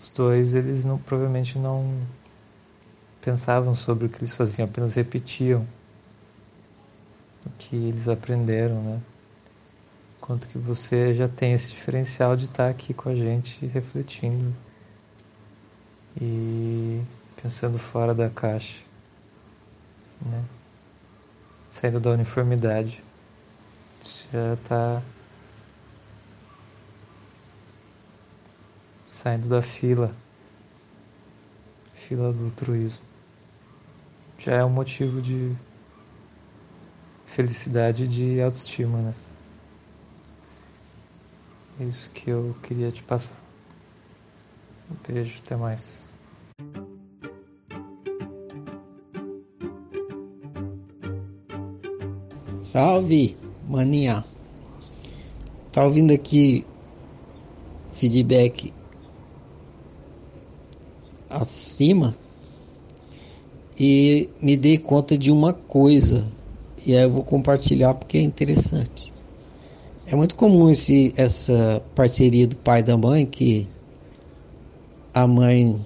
[0.00, 1.84] os dois eles não provavelmente não
[3.20, 5.66] pensavam sobre o que eles faziam, apenas repetiam
[7.44, 9.00] o que eles aprenderam, né?
[10.26, 14.52] Quanto que você já tem esse diferencial de estar aqui com a gente refletindo
[16.20, 17.00] e
[17.40, 18.82] pensando fora da caixa,
[20.20, 20.44] né?
[21.70, 23.00] Saindo da uniformidade.
[24.02, 25.02] Você já está
[29.04, 30.12] saindo da fila,
[31.94, 33.04] fila do altruísmo.
[34.38, 35.54] Já é um motivo de
[37.26, 39.14] felicidade e de autoestima, né?
[41.78, 43.36] É isso que eu queria te passar.
[44.90, 46.10] Um beijo, até mais.
[52.62, 53.36] Salve,
[53.68, 54.24] maninha.
[55.70, 56.64] Tá ouvindo aqui
[57.92, 58.72] feedback
[61.28, 62.16] acima
[63.78, 66.30] e me dei conta de uma coisa
[66.86, 69.15] e aí eu vou compartilhar porque é interessante.
[70.08, 73.66] É muito comum esse, essa parceria do pai e da mãe que
[75.12, 75.84] a mãe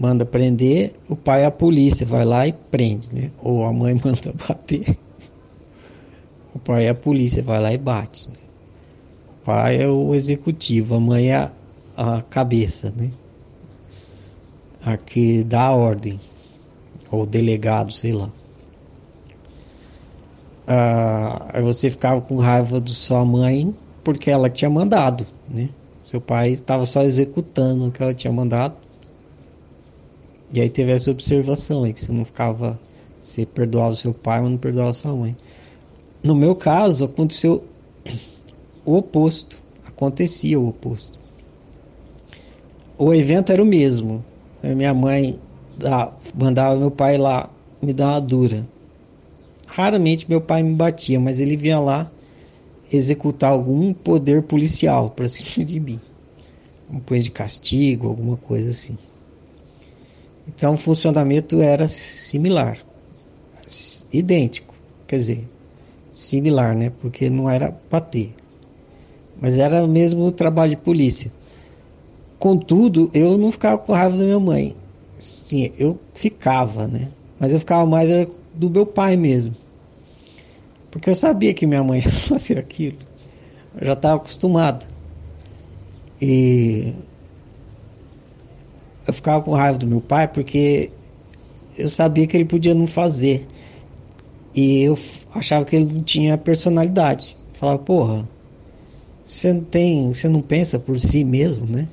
[0.00, 3.30] manda prender, o pai é a polícia, vai lá e prende, né?
[3.42, 4.98] Ou a mãe manda bater,
[6.54, 8.26] o pai é a polícia, vai lá e bate.
[8.28, 8.36] Né?
[9.28, 11.52] O pai é o executivo, a mãe é a,
[11.96, 13.10] a cabeça, né?
[14.82, 16.18] A que dá a ordem,
[17.10, 18.32] ou delegado, sei lá
[20.66, 25.70] ah, você ficava com raiva de sua mãe porque ela tinha mandado, né?
[26.04, 28.74] Seu pai estava só executando o que ela tinha mandado.
[30.52, 32.78] E aí teve essa observação aí, que você não ficava.
[33.20, 35.34] Você perdoava seu pai, mas não perdoava sua mãe.
[36.22, 37.64] No meu caso, aconteceu
[38.84, 39.56] o oposto.
[39.86, 41.18] Acontecia o oposto.
[42.98, 44.22] O evento era o mesmo.
[44.62, 45.40] Minha mãe
[46.34, 47.48] mandava meu pai lá
[47.80, 48.66] me dar uma dura.
[49.76, 52.08] Raramente meu pai me batia, mas ele vinha lá
[52.92, 56.00] executar algum poder policial para cima de mim.
[56.88, 58.96] Um coisa de castigo, alguma coisa assim.
[60.46, 62.78] Então o funcionamento era similar,
[64.12, 64.76] idêntico,
[65.08, 65.48] quer dizer,
[66.12, 66.92] similar, né?
[67.00, 68.32] Porque não era bater,
[69.42, 71.32] mas era mesmo o trabalho de polícia.
[72.38, 74.76] Contudo, eu não ficava com raiva da minha mãe.
[75.18, 77.10] Sim, eu ficava, né?
[77.40, 78.10] Mas eu ficava mais
[78.54, 79.63] do meu pai mesmo.
[80.94, 82.98] Porque eu sabia que minha mãe ia fazer aquilo.
[83.74, 84.86] Eu já estava acostumado.
[86.22, 86.94] E
[89.04, 90.92] eu ficava com raiva do meu pai porque
[91.76, 93.44] eu sabia que ele podia não fazer.
[94.54, 94.96] E eu
[95.34, 97.36] achava que ele não tinha personalidade.
[97.52, 98.28] Eu falava, porra,
[99.24, 101.88] você não tem, você não pensa por si mesmo, né?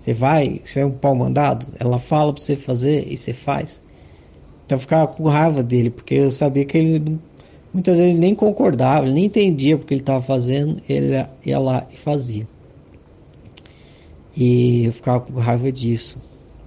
[0.00, 3.80] Você vai, você é um pau mandado, ela fala para você fazer e você faz.
[4.66, 7.20] Então eu ficava com raiva dele, porque eu sabia que ele não
[7.72, 12.46] Muitas vezes nem concordava, nem entendia porque ele estava fazendo, ele ia lá e fazia.
[14.36, 16.18] E eu ficava com raiva disso,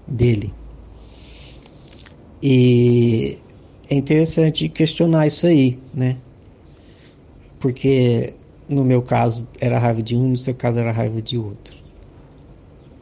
[0.07, 0.51] dele.
[2.41, 3.37] E
[3.89, 6.17] é interessante questionar isso aí, né?
[7.59, 8.33] Porque
[8.67, 11.75] no meu caso era raiva de um, no seu caso era raiva de outro.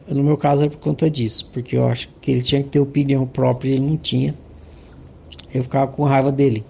[0.08, 2.80] No meu caso é por conta disso, porque eu acho que ele tinha que ter
[2.80, 4.34] opinião própria e ele não tinha.
[5.54, 6.64] Eu ficava com raiva dele.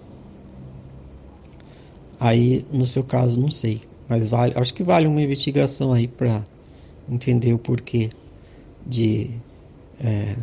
[2.25, 3.81] Aí, no seu caso, não sei.
[4.09, 6.43] Mas vale, acho que vale uma investigação aí para
[7.07, 8.09] entender o porquê
[8.85, 9.29] de
[9.99, 10.35] é,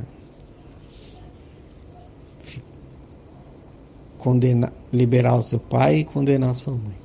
[4.16, 6.96] condenar, liberar o seu pai e condenar a sua mãe.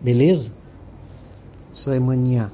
[0.00, 0.52] Beleza?
[1.72, 2.52] Isso aí, maninha.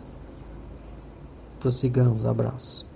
[1.61, 2.27] Prossigamos.
[2.27, 2.92] Abraço.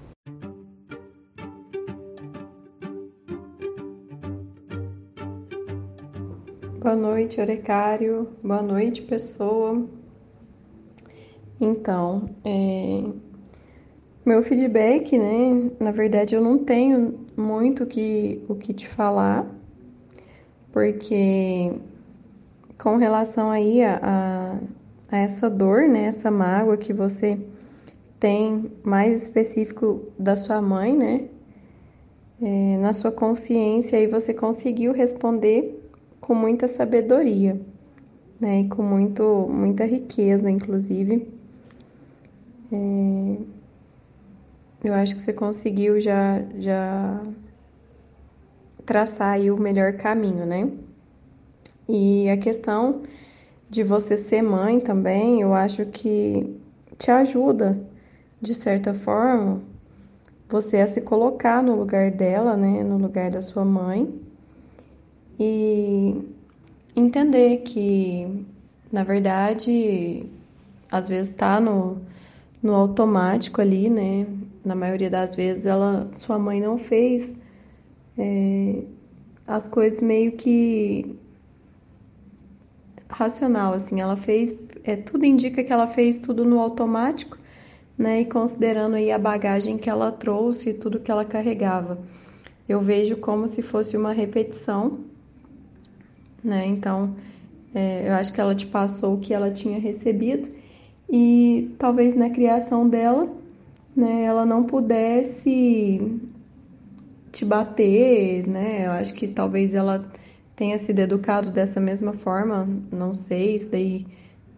[6.86, 8.28] Boa noite, Orecário.
[8.40, 9.88] Boa noite, pessoa.
[11.60, 13.02] Então, é...
[14.24, 15.68] meu feedback, né?
[15.80, 19.52] Na verdade, eu não tenho muito que, o que te falar,
[20.70, 21.72] porque
[22.78, 24.60] com relação aí a, a,
[25.10, 26.04] a essa dor, né?
[26.04, 27.36] Essa mágoa que você
[28.20, 31.24] tem mais específico da sua mãe, né?
[32.40, 35.75] É, na sua consciência, aí você conseguiu responder
[36.26, 37.60] com muita sabedoria,
[38.40, 38.62] né?
[38.62, 41.32] E com muito, muita riqueza, inclusive.
[42.72, 43.36] É,
[44.82, 47.22] eu acho que você conseguiu já, já
[48.84, 50.68] traçar aí o melhor caminho, né?
[51.88, 53.02] E a questão
[53.70, 56.58] de você ser mãe também, eu acho que
[56.98, 57.78] te ajuda,
[58.40, 59.62] de certa forma,
[60.48, 64.25] você a se colocar no lugar dela, né, no lugar da sua mãe,
[65.38, 66.14] e
[66.94, 68.44] entender que,
[68.90, 70.24] na verdade,
[70.90, 72.00] às vezes tá no,
[72.62, 74.26] no automático ali, né?
[74.64, 77.40] Na maioria das vezes ela, sua mãe não fez
[78.18, 78.82] é,
[79.46, 81.16] as coisas meio que
[83.08, 87.38] racional, assim, ela fez, é, tudo indica que ela fez tudo no automático,
[87.96, 91.98] né, e considerando aí a bagagem que ela trouxe, tudo que ela carregava.
[92.68, 95.00] Eu vejo como se fosse uma repetição,
[96.42, 97.14] né, então
[97.74, 100.48] é, eu acho que ela te passou o que ela tinha recebido
[101.08, 103.28] e talvez na criação dela,
[103.94, 106.20] né, ela não pudesse
[107.32, 110.10] te bater, né, eu acho que talvez ela
[110.54, 114.06] tenha sido educado dessa mesma forma, não sei, isso daí,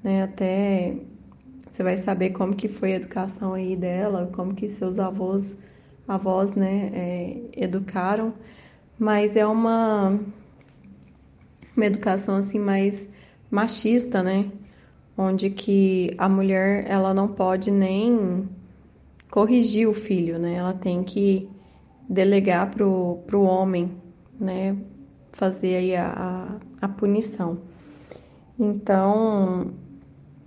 [0.02, 0.94] né, até
[1.68, 5.58] você vai saber como que foi a educação aí dela, como que seus avós,
[6.06, 8.32] avós, né, é, educaram,
[8.98, 10.18] mas é uma,
[11.78, 13.08] uma educação, assim, mais
[13.50, 14.50] machista, né,
[15.16, 18.48] onde que a mulher, ela não pode nem
[19.30, 21.48] corrigir o filho, né, ela tem que
[22.08, 23.92] delegar pro, pro homem,
[24.38, 24.76] né,
[25.32, 27.60] fazer aí a, a, a punição.
[28.58, 29.72] Então,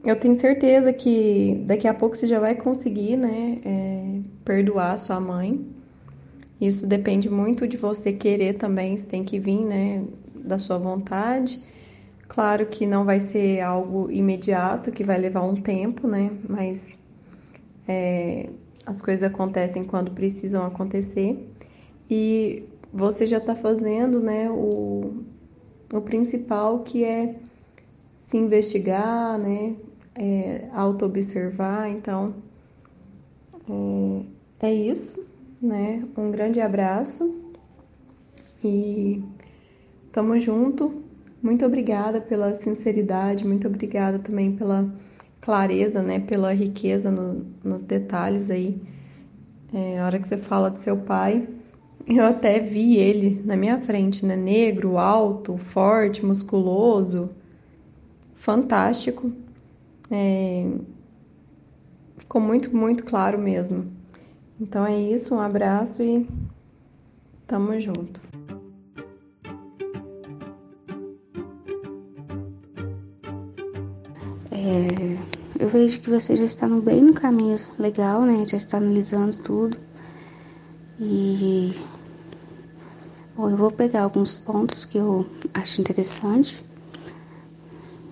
[0.03, 5.19] eu tenho certeza que daqui a pouco você já vai conseguir, né, é, perdoar sua
[5.19, 5.65] mãe.
[6.59, 10.03] Isso depende muito de você querer também, isso tem que vir, né,
[10.43, 11.61] da sua vontade.
[12.27, 16.89] Claro que não vai ser algo imediato, que vai levar um tempo, né, mas
[17.87, 18.49] é,
[18.85, 21.49] as coisas acontecem quando precisam acontecer.
[22.09, 22.63] E
[22.93, 25.23] você já está fazendo né, o,
[25.91, 27.35] o principal que é
[28.25, 29.75] se investigar, né,
[30.15, 31.89] é, auto-observar.
[31.89, 32.33] Então,
[34.61, 35.25] é, é isso,
[35.61, 36.03] né?
[36.17, 37.41] Um grande abraço
[38.63, 39.23] e
[40.11, 41.03] tamo junto.
[41.41, 44.93] Muito obrigada pela sinceridade, muito obrigada também pela
[45.39, 46.19] clareza, né?
[46.19, 48.79] Pela riqueza no, nos detalhes aí.
[49.73, 51.47] É, a hora que você fala do seu pai,
[52.07, 54.35] eu até vi ele na minha frente, né?
[54.35, 57.31] Negro, alto, forte, musculoso,
[58.35, 59.31] fantástico.
[60.09, 60.69] É...
[62.17, 63.91] Ficou muito, muito claro mesmo.
[64.59, 66.27] Então é isso, um abraço e
[67.47, 68.30] tamo junto.
[74.63, 75.17] É,
[75.59, 78.45] eu vejo que você já está no bem no caminho legal, né?
[78.47, 79.75] Já está analisando tudo.
[80.99, 81.73] E
[83.35, 86.63] Bom, eu vou pegar alguns pontos que eu acho interessante.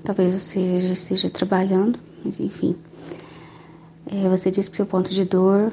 [0.03, 2.75] Talvez você já esteja trabalhando, mas enfim.
[4.07, 5.71] É, você disse que seu ponto de dor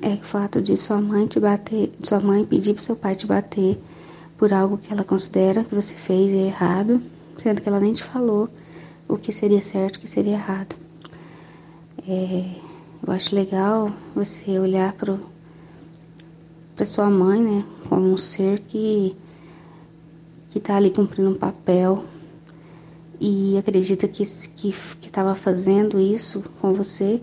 [0.00, 3.26] é o fato de sua mãe te bater, sua mãe pedir para seu pai te
[3.26, 3.78] bater
[4.38, 7.02] por algo que ela considera que você fez é errado,
[7.36, 8.48] sendo que ela nem te falou
[9.08, 10.76] o que seria certo o que seria errado.
[12.06, 12.44] É,
[13.06, 15.18] eu acho legal você olhar para
[16.76, 19.16] para sua mãe, né, como um ser que
[20.50, 22.04] que está ali cumprindo um papel
[23.20, 24.68] e acredita que que
[25.06, 27.20] estava fazendo isso com você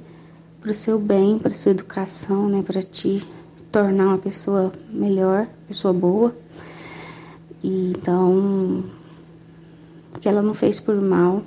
[0.59, 3.25] para o seu bem, para sua educação, né, para te
[3.71, 6.35] tornar uma pessoa melhor, pessoa boa.
[7.63, 8.83] E então
[10.19, 11.43] que ela não fez por mal,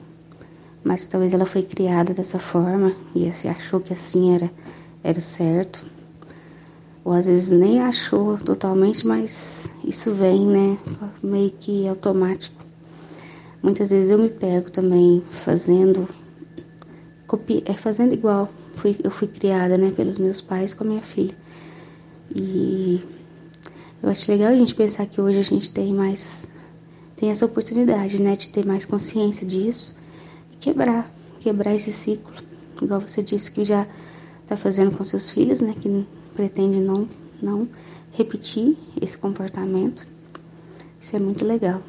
[0.84, 4.50] mas talvez ela foi criada dessa forma e achou que assim era
[5.02, 5.98] era certo
[7.08, 10.78] ou às vezes nem achou totalmente, mas isso vem, né,
[11.22, 12.62] meio que automático.
[13.62, 16.06] Muitas vezes eu me pego também fazendo,
[17.26, 18.46] copi, é fazendo igual.
[18.74, 21.34] Fui, eu fui criada, né, pelos meus pais com a minha filha.
[22.36, 23.02] E
[24.02, 26.46] eu acho legal a gente pensar que hoje a gente tem mais,
[27.16, 29.94] tem essa oportunidade, né, de ter mais consciência disso,
[30.60, 32.32] quebrar, quebrar esse ciclo.
[32.80, 33.86] Igual você disse que já
[34.42, 37.08] está fazendo com seus filhos, né, que pretende não,
[37.42, 37.68] não
[38.12, 40.06] repetir esse comportamento.
[41.00, 41.82] Isso é muito legal.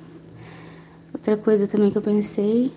[1.14, 2.72] Outra coisa também que eu pensei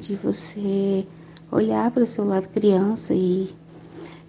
[0.00, 1.06] de você
[1.50, 3.50] olhar para o seu lado criança e,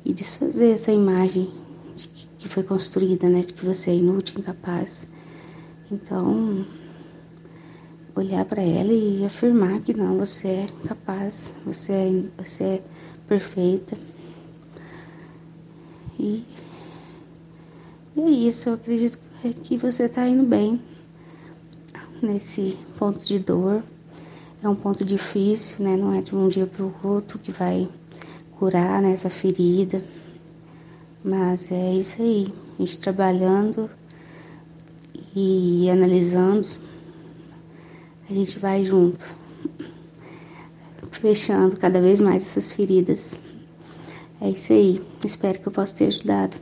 [0.05, 1.51] e desfazer essa imagem
[1.95, 3.41] de que, que foi construída, né?
[3.41, 5.07] De que você é inútil, incapaz.
[5.91, 6.65] Então,
[8.16, 12.82] olhar para ela e afirmar que não, você é capaz, você é, você é
[13.28, 13.97] perfeita.
[16.20, 16.45] E
[18.16, 19.18] e é isso, eu acredito
[19.64, 20.80] que você está indo bem
[22.22, 23.84] nesse ponto de dor.
[24.61, 25.97] é um ponto difícil, né?
[25.97, 27.89] Não é de um dia para o outro que vai
[28.51, 29.99] curar né, essa ferida.
[31.24, 33.89] Mas é isso aí, a gente trabalhando
[35.36, 36.68] e analisando,
[38.30, 39.26] a gente vai junto,
[41.11, 43.39] fechando cada vez mais essas feridas.
[44.41, 46.57] É isso aí, espero que eu possa ter ajudado.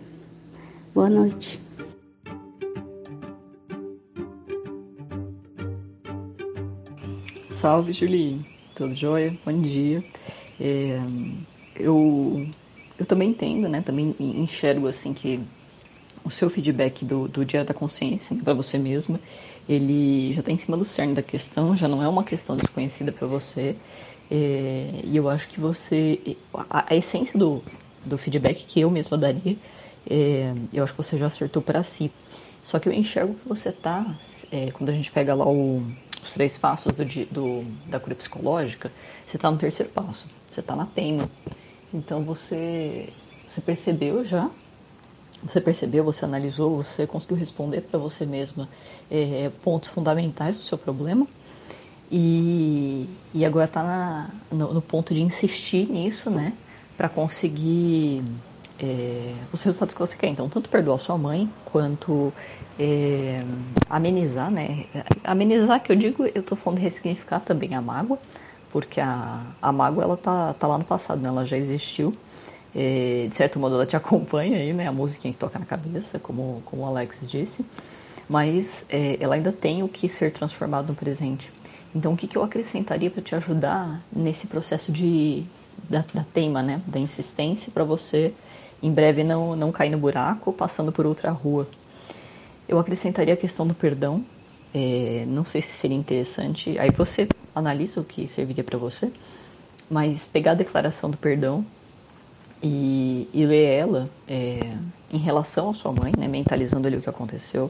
[0.93, 1.59] Boa noite.
[7.49, 8.43] Salve, Julie.
[8.75, 9.37] Tudo jóia?
[9.45, 10.03] Bom dia.
[10.59, 10.99] É,
[11.75, 12.47] eu,
[12.97, 13.81] eu também entendo, né?
[13.81, 15.39] Também enxergo, assim, que
[16.23, 19.19] o seu feedback do, do Dia da Consciência para você mesma,
[19.67, 23.11] ele já está em cima do cerne da questão, já não é uma questão desconhecida
[23.11, 23.75] para você.
[24.29, 26.37] É, e eu acho que você...
[26.53, 27.61] A, a, essência do,
[28.05, 29.55] do feedback que eu mesma daria,
[30.09, 32.11] é, eu acho que você já acertou para si.
[32.63, 34.15] Só que eu enxergo que você tá,
[34.51, 35.83] é, quando a gente pega lá o
[36.23, 38.91] os três passos do, do, da cura psicológica,
[39.27, 41.29] você está no terceiro passo, você está na teima.
[41.93, 43.09] Então você,
[43.47, 44.49] você percebeu já,
[45.43, 48.69] você percebeu, você analisou, você conseguiu responder para você mesma
[49.11, 51.27] é, pontos fundamentais do seu problema.
[52.11, 56.53] E, e agora está no, no ponto de insistir nisso, né?
[56.97, 58.23] Para conseguir
[58.79, 60.27] é, os resultados que você quer.
[60.27, 62.33] Então, tanto perdoar sua mãe, quanto
[62.79, 63.43] é,
[63.89, 64.85] amenizar, né?
[65.23, 68.19] Amenizar, que eu digo, eu tô falando de ressignificar também a mágoa,
[68.71, 71.29] porque a, a mágoa, ela tá, tá lá no passado, né?
[71.29, 72.13] Ela já existiu.
[72.75, 74.87] É, de certo modo, ela te acompanha aí, né?
[74.87, 77.65] A musiquinha que toca na cabeça, como, como o Alex disse.
[78.31, 81.51] Mas é, ela ainda tem o que ser transformado no presente.
[81.93, 85.43] Então, o que, que eu acrescentaria para te ajudar nesse processo de,
[85.89, 86.81] da, da teima, né?
[86.87, 88.33] Da insistência para você
[88.81, 91.67] em breve não, não cair no buraco passando por outra rua.
[92.69, 94.23] Eu acrescentaria a questão do perdão.
[94.73, 96.79] É, não sei se seria interessante.
[96.79, 99.11] Aí você analisa o que serviria para você,
[99.89, 101.65] mas pegar a declaração do perdão
[102.63, 104.71] e, e ler ela é,
[105.11, 107.69] em relação à sua mãe, né, mentalizando ali o que aconteceu.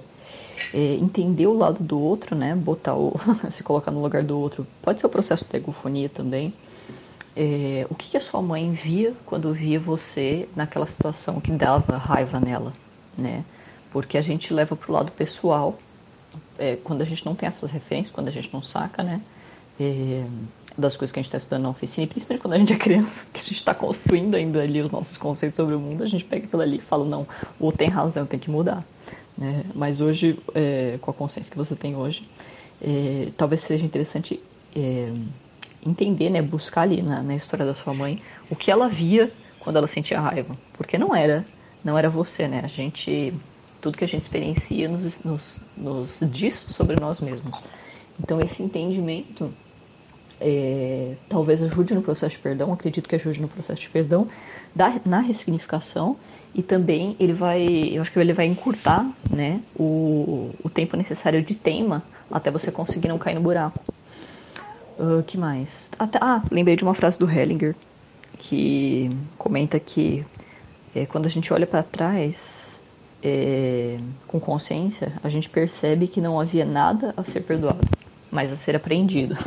[0.74, 3.14] É, entender o lado do outro, né, botar o,
[3.50, 4.66] se colocar no lugar do outro.
[4.82, 6.54] Pode ser o processo de egofonia também
[7.36, 11.98] é, o que, que, a sua mãe via quando via você naquela situação que dava
[11.98, 12.74] raiva nela,
[13.18, 13.44] né?
[13.92, 15.78] Porque a gente leva para o lado pessoal,
[16.58, 19.22] é, quando a gente não tem essas referências, quando a gente não saca, né?
[19.80, 20.24] É,
[20.78, 22.78] das coisas que a gente está estudando na oficina, e principalmente quando a gente é
[22.78, 26.08] criança, que a gente está construindo ainda ali os nossos conceitos sobre o mundo, a
[26.08, 27.28] gente pega aquilo ali e fala, não,
[27.60, 28.84] ou tem razão, tem que mudar.
[29.38, 29.64] Né?
[29.74, 32.28] Mas hoje, é, com a consciência que você tem hoje,
[32.82, 34.42] é, talvez seja interessante
[34.76, 35.12] é,
[35.86, 39.78] entender, né, buscar ali na, na história da sua mãe o que ela via quando
[39.78, 41.46] ela sentia raiva, porque não era,
[41.84, 42.62] não era você, né?
[42.64, 43.34] A gente,
[43.80, 45.44] tudo que a gente experiencia nos, nos,
[45.78, 47.56] nos diz sobre nós mesmos.
[48.20, 49.54] Então esse entendimento
[50.42, 54.28] é, talvez ajude no processo de perdão, acredito que ajude no processo de perdão,
[54.76, 56.18] da, na ressignificação
[56.54, 57.64] e também ele vai,
[57.94, 62.72] eu acho que ele vai encurtar, né, o, o tempo necessário de tema até você
[62.72, 63.80] conseguir não cair no buraco.
[65.00, 65.90] Uh, que mais?
[65.98, 67.76] Até, ah, lembrei de uma frase do Hellinger
[68.38, 70.26] que comenta que
[70.96, 72.76] é, quando a gente olha para trás
[73.24, 77.80] é, com consciência, a gente percebe que não havia nada a ser perdoado,
[78.32, 79.38] mas a ser aprendido.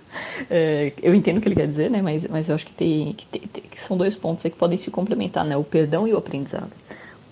[0.50, 2.02] é, eu entendo o que ele quer dizer, né?
[2.02, 4.90] Mas, mas eu acho que, tem, que, tem, que são dois pontos que podem se
[4.90, 5.56] complementar, né?
[5.56, 6.70] O perdão e o aprendizado.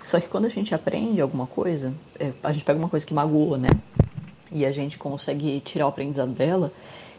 [0.03, 3.15] Só que quando a gente aprende alguma coisa, é, a gente pega uma coisa que
[3.15, 3.69] magoa, né?
[4.51, 6.73] E a gente consegue tirar o aprendizado dela,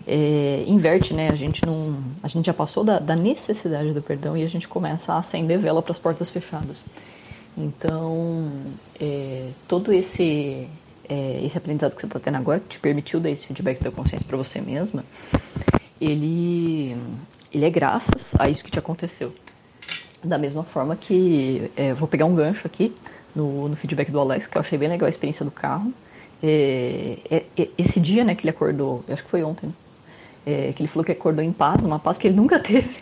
[0.05, 1.29] é, inverte, né?
[1.29, 4.67] A gente não, a gente já passou da, da, necessidade do perdão e a gente
[4.67, 6.77] começa a acender vela para as portas fechadas.
[7.57, 8.49] Então,
[8.99, 10.67] é, todo esse
[11.11, 13.91] é, esse aprendizado que você está tendo agora, que te permitiu dar esse feedback da
[13.91, 15.03] consciência para você mesma,
[15.99, 16.95] ele
[17.51, 19.33] ele é graças a isso que te aconteceu.
[20.23, 22.95] Da mesma forma que é, vou pegar um gancho aqui
[23.35, 25.93] no, no feedback do Alex, que eu achei bem legal a experiência do carro.
[26.41, 30.71] É, é, é esse dia né, que ele acordou, acho que foi ontem, né?
[30.73, 32.95] que ele falou que acordou em paz, uma paz que ele nunca teve.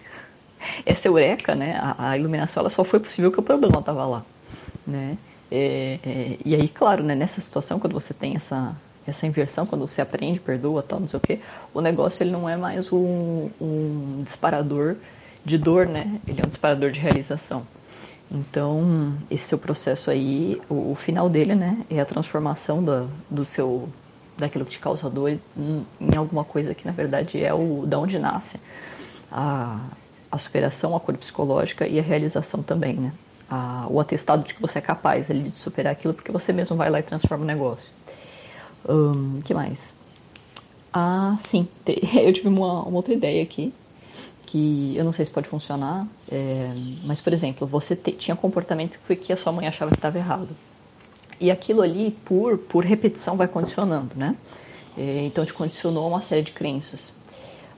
[0.84, 1.80] Essa eureka, né?
[1.80, 4.26] A, a iluminação ela só foi possível que o problema estava lá,
[4.86, 5.16] né?
[5.52, 8.76] É, é, e aí, claro, né, nessa situação, quando você tem essa,
[9.06, 11.40] essa inversão, quando você aprende, perdoa, tal, não sei o que,
[11.74, 14.96] o negócio ele não é mais um, um disparador
[15.44, 16.20] de dor, né?
[16.28, 17.66] Ele é um disparador de realização.
[18.32, 23.44] Então, esse seu processo aí, o, o final dele, né, é a transformação do, do
[23.46, 23.90] seu
[24.38, 28.00] daquilo que te causa dor em, em alguma coisa que na verdade é o da
[28.00, 28.58] onde nasce
[29.30, 29.90] a,
[30.32, 33.14] a superação, a cor psicológica e a realização também, né?
[33.50, 36.76] A, o atestado de que você é capaz ali de superar aquilo porque você mesmo
[36.76, 37.86] vai lá e transforma o negócio.
[38.88, 39.94] Um, que mais?
[40.94, 41.68] Ah, sim.
[41.86, 43.74] Eu tive uma, uma outra ideia aqui,
[44.48, 46.72] que eu não sei se pode funcionar, é,
[47.06, 50.18] mas, por exemplo, você te, tinha comportamentos que, que a sua mãe achava que estava
[50.18, 50.50] errado.
[51.40, 54.36] E aquilo ali, por, por repetição, vai condicionando, né?
[54.98, 57.14] É, então, te condicionou uma série de crenças.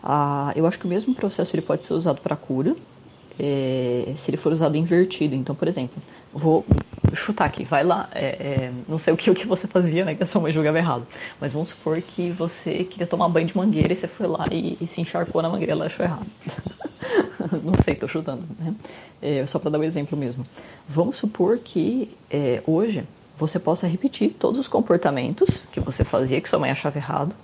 [0.03, 2.76] Ah, eu acho que o mesmo processo ele pode ser usado para cura,
[3.40, 5.36] é, se ele for usado invertido.
[5.36, 6.02] Então, por exemplo,
[6.34, 6.66] vou
[7.14, 10.16] chutar aqui, vai lá, é, é, não sei o que, o que você fazia, né,
[10.16, 11.06] que a sua mãe julgava errado,
[11.40, 14.78] mas vamos supor que você queria tomar banho de mangueira e você foi lá e,
[14.80, 16.28] e se encharcou na mangueira, ela achou errado.
[17.64, 18.76] não sei, tô chutando, né?
[19.22, 20.46] É, só para dar um exemplo mesmo.
[20.88, 23.04] Vamos supor que é, hoje
[23.36, 27.36] você possa repetir todos os comportamentos que você fazia, que sua mãe achava errado,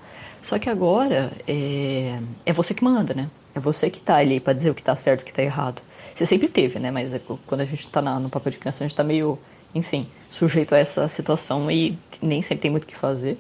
[0.42, 3.30] só que agora é, é você que manda, né?
[3.58, 5.42] É você que tá ali para dizer o que tá certo e o que tá
[5.42, 5.82] errado.
[6.14, 6.92] Você sempre teve, né?
[6.92, 9.40] Mas é, quando a gente tá na, no papel de criança, a gente tá meio,
[9.74, 13.36] enfim, sujeito a essa situação e nem sempre tem muito o que fazer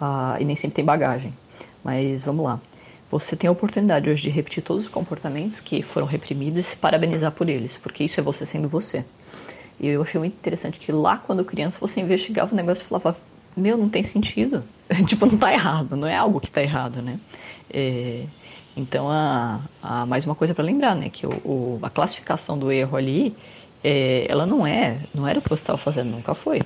[0.00, 1.32] uh, e nem sempre tem bagagem.
[1.84, 2.60] Mas vamos lá.
[3.12, 6.76] Você tem a oportunidade hoje de repetir todos os comportamentos que foram reprimidos e se
[6.76, 9.04] parabenizar por eles, porque isso é você sendo você.
[9.78, 13.16] E eu achei muito interessante que lá, quando criança, você investigava o negócio e falava:
[13.56, 14.64] Meu, não tem sentido.
[15.06, 17.20] tipo, não tá errado, não é algo que tá errado, né?
[17.72, 18.24] É,
[18.76, 21.08] então, a, a, mais uma coisa para lembrar, né?
[21.08, 23.36] Que o, o, a classificação do erro ali,
[23.82, 26.60] é, ela não é, não era o que você estava fazendo, nunca foi.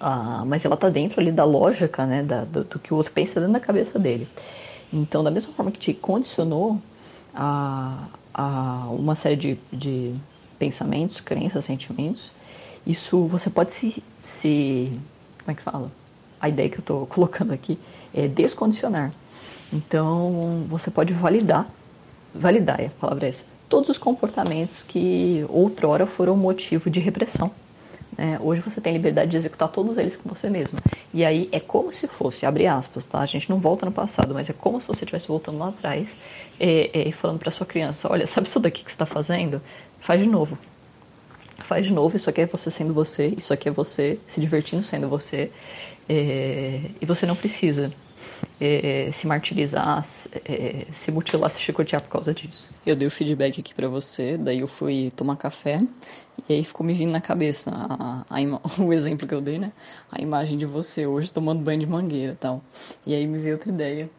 [0.00, 2.22] Ah, mas ela tá dentro ali da lógica, né?
[2.22, 4.28] Da, do, do, que o outro pensa dentro da cabeça dele.
[4.92, 6.80] Então, da mesma forma que te condicionou
[7.34, 10.14] a, a uma série de, de
[10.58, 12.30] pensamentos, crenças, sentimentos,
[12.86, 14.92] isso você pode se, se
[15.44, 15.90] como é que fala?
[16.40, 17.78] a ideia que eu estou colocando aqui
[18.14, 19.12] é descondicionar.
[19.72, 21.70] Então, você pode validar,
[22.32, 27.54] validar, é a palavra é essa, todos os comportamentos que outrora foram motivo de repressão.
[28.16, 30.82] É, hoje você tem liberdade de executar todos eles com você mesma.
[31.12, 33.20] E aí é como se fosse, abre aspas, tá?
[33.20, 36.18] A gente não volta no passado, mas é como se você estivesse voltando lá atrás
[36.58, 39.62] é, é, falando para sua criança: olha, sabe isso daqui que você está fazendo?
[40.00, 40.58] Faz de novo.
[41.64, 44.82] Faz de novo, isso aqui é você sendo você, isso aqui é você se divertindo
[44.82, 45.52] sendo você.
[46.08, 47.92] E você não precisa
[48.60, 50.04] é, se martirizar,
[50.44, 52.68] é, se mutilar, se chicotear por causa disso.
[52.84, 55.80] Eu dei o feedback aqui para você, daí eu fui tomar café
[56.48, 58.38] e aí ficou me vindo na cabeça a, a,
[58.82, 59.72] o exemplo que eu dei, né?
[60.10, 62.62] A imagem de você hoje tomando banho de mangueira e tal.
[63.06, 64.10] E aí me veio outra ideia,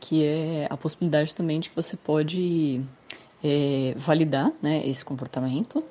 [0.00, 2.80] que é a possibilidade também de que você pode
[3.42, 5.84] é, validar né, esse comportamento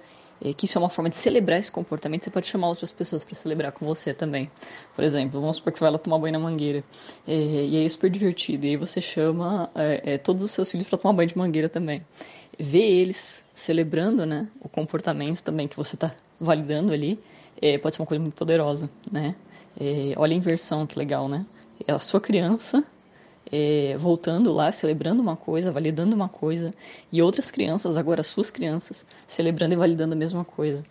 [0.44, 3.24] é, que isso é uma forma de celebrar esse comportamento, você pode chamar outras pessoas
[3.24, 4.52] para celebrar com você também.
[4.96, 6.84] Por exemplo, vamos supor que você vai lá tomar banho na mangueira,
[7.28, 10.70] é, e aí é super divertido, e aí você chama é, é todos os seus
[10.70, 12.06] filhos para tomar banho de mangueira também.
[12.60, 17.20] Vê eles celebrando né, o comportamento também que você está validando ali,
[17.62, 19.36] é, pode ser uma coisa muito poderosa, né?
[19.80, 21.46] É, olha a inversão, que legal, né?
[21.88, 22.84] É a sua criança
[23.52, 26.74] é, voltando lá, celebrando uma coisa, validando uma coisa,
[27.12, 30.84] e outras crianças, agora suas crianças, celebrando e validando a mesma coisa.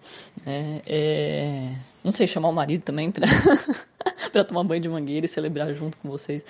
[0.47, 1.73] É, é,
[2.03, 3.27] não sei, chamar o marido também para
[4.33, 6.45] para tomar banho de mangueira e celebrar junto com vocês.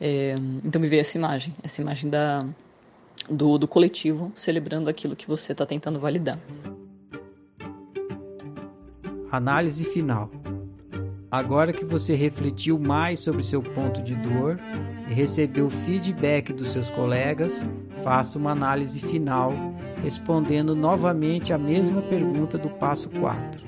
[0.00, 0.34] É,
[0.64, 2.46] então me veio essa imagem, essa imagem da,
[3.30, 6.38] do, do coletivo celebrando aquilo que você está tentando validar.
[9.30, 10.30] Análise final.
[11.30, 14.60] Agora que você refletiu mais sobre seu ponto de dor
[15.08, 17.66] e recebeu feedback dos seus colegas,
[18.04, 19.52] faça uma análise final,
[20.02, 23.66] respondendo novamente a mesma pergunta do passo 4.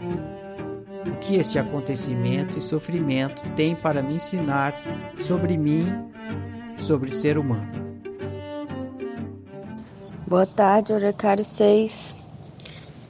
[1.07, 4.75] O que este acontecimento e sofrimento tem para me ensinar
[5.17, 5.87] sobre mim
[6.77, 7.73] e sobre o ser humano?
[10.29, 12.17] Boa tarde, Orecário 6.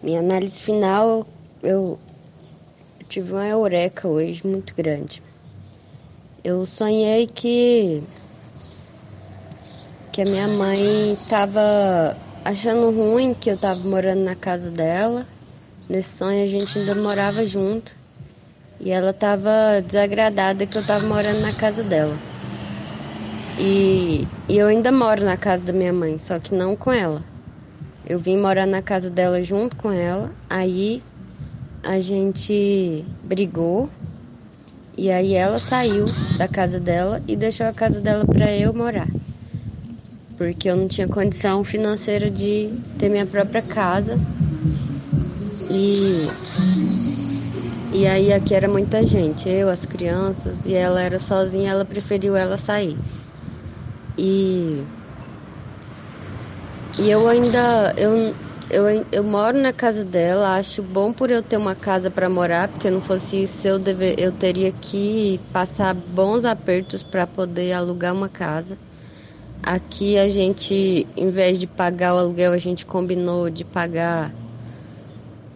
[0.03, 1.27] Minha análise final,
[1.63, 1.99] eu
[3.09, 5.23] tive uma eureka hoje muito grande.
[6.45, 8.03] Eu sonhei que
[10.13, 15.27] que a minha mãe estava achando ruim que eu estava morando na casa dela.
[15.89, 17.97] Nesse sonho a gente ainda morava junto.
[18.81, 22.17] E ela estava desagradada que eu estava morando na casa dela.
[23.59, 27.23] E, e eu ainda moro na casa da minha mãe, só que não com ela.
[28.07, 30.31] Eu vim morar na casa dela junto com ela.
[30.49, 31.03] Aí
[31.89, 33.89] a gente brigou
[34.97, 36.05] e aí ela saiu
[36.36, 39.09] da casa dela e deixou a casa dela para eu morar.
[40.36, 42.68] Porque eu não tinha condição financeira de
[42.99, 44.18] ter minha própria casa.
[45.70, 46.28] E
[47.97, 52.36] e aí aqui era muita gente, eu, as crianças, e ela era sozinha, ela preferiu
[52.36, 52.99] ela sair.
[54.18, 54.84] E
[57.01, 58.34] e eu ainda eu
[58.71, 62.69] eu, eu moro na casa dela, acho bom por eu ter uma casa para morar,
[62.69, 68.12] porque não fosse isso eu, deve, eu teria que passar bons apertos para poder alugar
[68.12, 68.79] uma casa.
[69.62, 74.35] Aqui a gente, em vez de pagar o aluguel, a gente combinou de pagar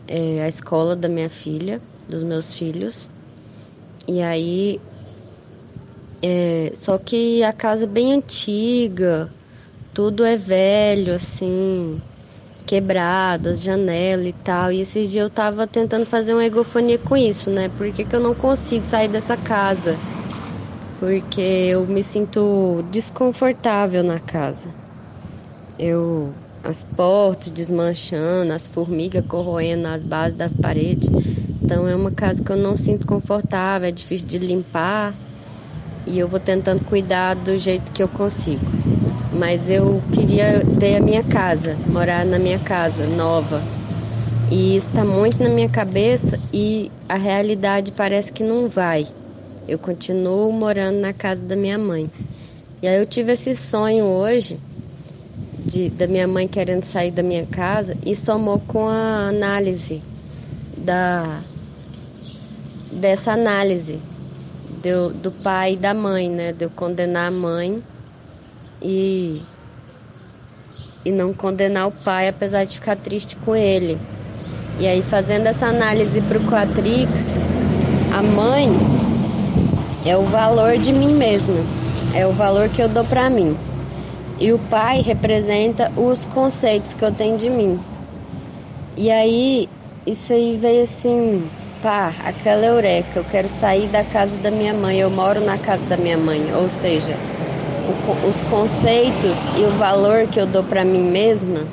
[0.08, 3.08] é, a escola da minha filha, dos meus filhos.
[4.08, 4.80] E aí.
[6.24, 9.28] É, só que a casa é bem antiga,
[9.92, 12.00] tudo é velho, assim,
[12.62, 14.72] quebrado, as janelas e tal.
[14.72, 17.68] E esses dias eu tava tentando fazer uma egofonia com isso, né?
[17.68, 19.96] Por que, que eu não consigo sair dessa casa?
[20.98, 24.74] Porque eu me sinto desconfortável na casa.
[25.78, 26.34] Eu
[26.64, 31.10] as portas desmanchando, as formigas corroendo as bases das paredes.
[31.64, 35.14] Então é uma casa que eu não sinto confortável, é difícil de limpar
[36.06, 39.01] e eu vou tentando cuidar do jeito que eu consigo.
[39.43, 43.61] Mas eu queria ter a minha casa, morar na minha casa nova.
[44.53, 49.05] E está muito na minha cabeça e a realidade parece que não vai.
[49.66, 52.09] Eu continuo morando na casa da minha mãe.
[52.80, 54.61] E aí eu tive esse sonho hoje
[55.66, 60.01] de, da minha mãe querendo sair da minha casa e somou com a análise
[60.78, 61.40] da
[62.93, 63.99] dessa análise
[64.84, 66.53] do, do pai e da mãe, né?
[66.53, 67.82] De eu condenar a mãe
[68.82, 69.40] e,
[71.04, 73.98] e não condenar o pai, apesar de ficar triste com ele.
[74.80, 77.36] E aí, fazendo essa análise para o Quatrix,
[78.12, 78.68] a mãe
[80.06, 81.56] é o valor de mim mesma,
[82.14, 83.56] é o valor que eu dou para mim.
[84.40, 87.78] E o pai representa os conceitos que eu tenho de mim.
[88.96, 89.68] E aí,
[90.06, 91.48] isso aí veio assim,
[91.80, 93.20] pá, aquela eureka.
[93.20, 96.52] Eu quero sair da casa da minha mãe, eu moro na casa da minha mãe.
[96.52, 97.16] Ou seja,
[98.26, 101.66] os conceitos e o valor que eu dou para mim mesma,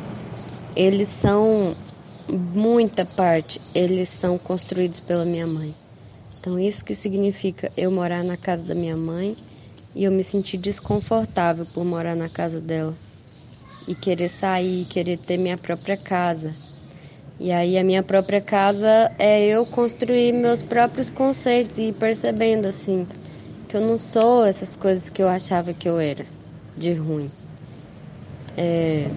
[0.76, 1.74] eles são
[2.30, 5.74] muita parte, eles são construídos pela minha mãe.
[6.40, 9.36] Então, isso que significa eu morar na casa da minha mãe
[9.96, 12.94] e eu me senti desconfortável por morar na casa dela
[13.88, 16.54] e querer sair, querer ter minha própria casa.
[17.40, 22.68] E aí a minha própria casa é eu construir meus próprios conceitos e ir percebendo
[22.68, 23.08] assim
[23.70, 26.26] que eu não sou essas coisas que eu achava que eu era
[26.76, 27.30] de ruim.
[28.58, 29.08] É...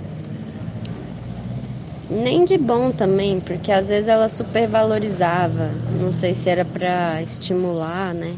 [2.11, 8.13] Nem de bom também, porque às vezes ela supervalorizava, não sei se era para estimular,
[8.13, 8.37] né?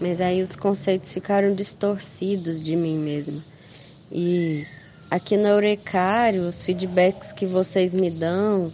[0.00, 3.42] Mas aí os conceitos ficaram distorcidos de mim mesma.
[4.12, 4.64] E
[5.10, 8.70] aqui no Eurecário, os feedbacks que vocês me dão,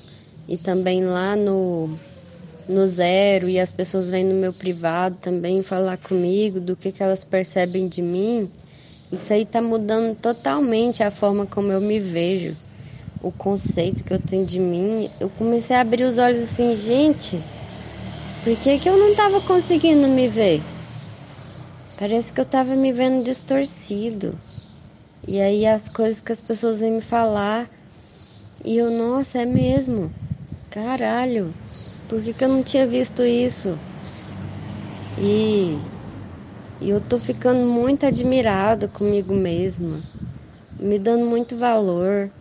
[0.47, 1.99] e também lá no,
[2.69, 7.03] no Zero, e as pessoas vêm no meu privado também falar comigo do que, que
[7.03, 8.51] elas percebem de mim,
[9.13, 12.57] isso aí tá mudando totalmente a forma como eu me vejo,
[13.23, 15.09] o conceito que eu tenho de mim.
[15.21, 17.41] Eu comecei a abrir os olhos assim, gente,
[18.43, 20.63] por que, que eu não tava conseguindo me ver?
[21.97, 24.39] Parece que eu tava me vendo distorcido.
[25.29, 27.71] E aí as coisas que as pessoas vêm me falar,
[28.65, 30.13] e eu, nossa, é mesmo.
[30.71, 31.55] Caralho,
[32.09, 33.81] por que, que eu não tinha visto isso?
[35.17, 35.91] E,
[36.81, 40.05] eu tô ficando muito admirada comigo mesma,
[40.79, 42.33] me dando muito valor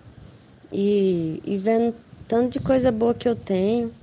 [0.71, 1.95] e, e vendo
[2.27, 3.93] tanto de coisa boa que eu tenho.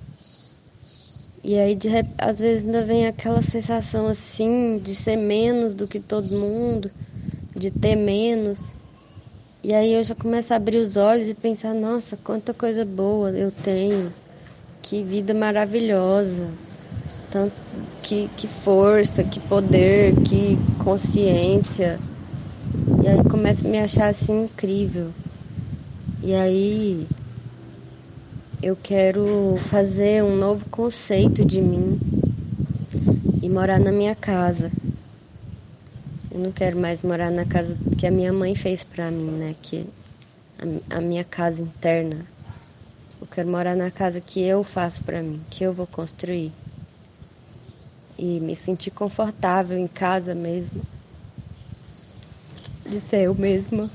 [1.42, 1.88] E aí, de,
[2.18, 6.90] às vezes, ainda vem aquela sensação assim de ser menos do que todo mundo,
[7.56, 8.74] de ter menos.
[9.64, 13.30] E aí eu já começo a abrir os olhos e pensar: nossa, quanta coisa boa
[13.32, 14.14] eu tenho,
[14.90, 16.48] que vida maravilhosa,
[17.30, 17.54] tanto
[18.02, 21.96] que, que força, que poder, que consciência.
[23.04, 25.06] E aí começo a me achar assim incrível.
[26.24, 27.06] E aí
[28.60, 31.96] eu quero fazer um novo conceito de mim
[33.40, 34.72] e morar na minha casa.
[36.34, 39.54] Eu não quero mais morar na casa que a minha mãe fez para mim, né?
[39.62, 39.86] Que
[40.90, 42.26] a, a minha casa interna.
[43.32, 46.50] Quero morar na casa que eu faço para mim, que eu vou construir.
[48.18, 50.84] E me sentir confortável em casa mesmo.
[52.88, 53.88] De ser eu mesma.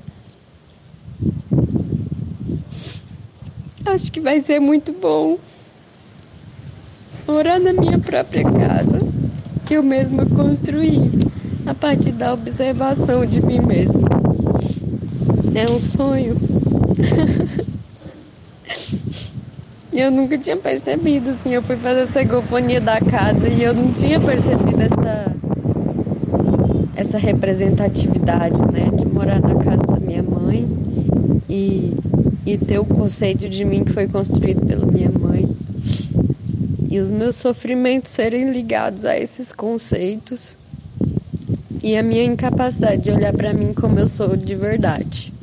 [3.85, 5.37] Acho que vai ser muito bom
[7.27, 8.99] morar na minha própria casa,
[9.65, 11.01] que eu mesma construí
[11.67, 14.07] a partir da observação de mim mesma.
[15.53, 16.35] É um sonho.
[19.99, 23.91] eu nunca tinha percebido, assim, eu fui fazer essa egofonia da casa e eu não
[23.93, 25.35] tinha percebido essa
[26.95, 30.65] essa representatividade, né, de morar na casa da minha mãe
[31.49, 31.93] e
[32.45, 35.47] e ter o conceito de mim que foi construído pela minha mãe
[36.89, 40.55] e os meus sofrimentos serem ligados a esses conceitos
[41.83, 45.33] e a minha incapacidade de olhar para mim como eu sou de verdade.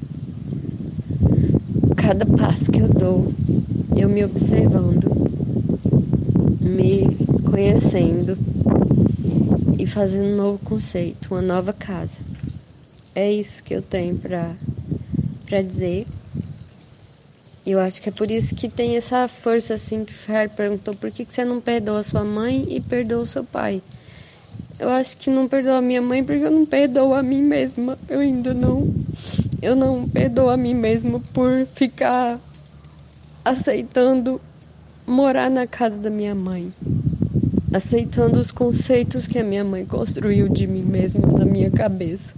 [1.97, 3.33] Cada passo que eu dou,
[3.97, 5.11] eu me observando,
[6.61, 7.07] me
[7.51, 8.36] conhecendo
[9.78, 12.20] e fazendo um novo conceito, uma nova casa.
[13.14, 14.57] É isso que eu tenho para
[15.47, 16.07] para dizer.
[17.66, 20.95] Eu acho que é por isso que tem essa força assim que o Ferrer perguntou
[20.97, 23.82] por que, que você não perdoa sua mãe e perdoa seu pai.
[24.78, 27.97] Eu acho que não perdoo a minha mãe porque eu não perdoo a mim mesma.
[28.09, 28.88] Eu ainda não.
[29.61, 32.40] Eu não perdoo a mim mesma por ficar
[33.45, 34.40] aceitando
[35.07, 36.72] morar na casa da minha mãe.
[37.72, 42.34] Aceitando os conceitos que a minha mãe construiu de mim mesma na minha cabeça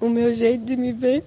[0.00, 1.22] o meu jeito de me ver.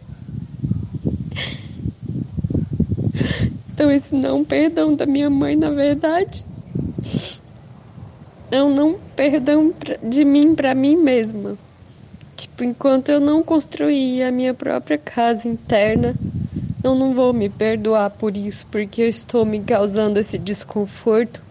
[3.73, 6.45] Então esse não perdão da minha mãe, na verdade,
[8.49, 11.57] é um não perdão de mim para mim mesma.
[12.35, 16.15] Tipo, enquanto eu não construir a minha própria casa interna,
[16.84, 21.41] eu não vou me perdoar por isso, porque eu estou me causando esse desconforto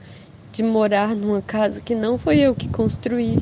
[0.53, 3.39] de morar numa casa que não foi eu que construí.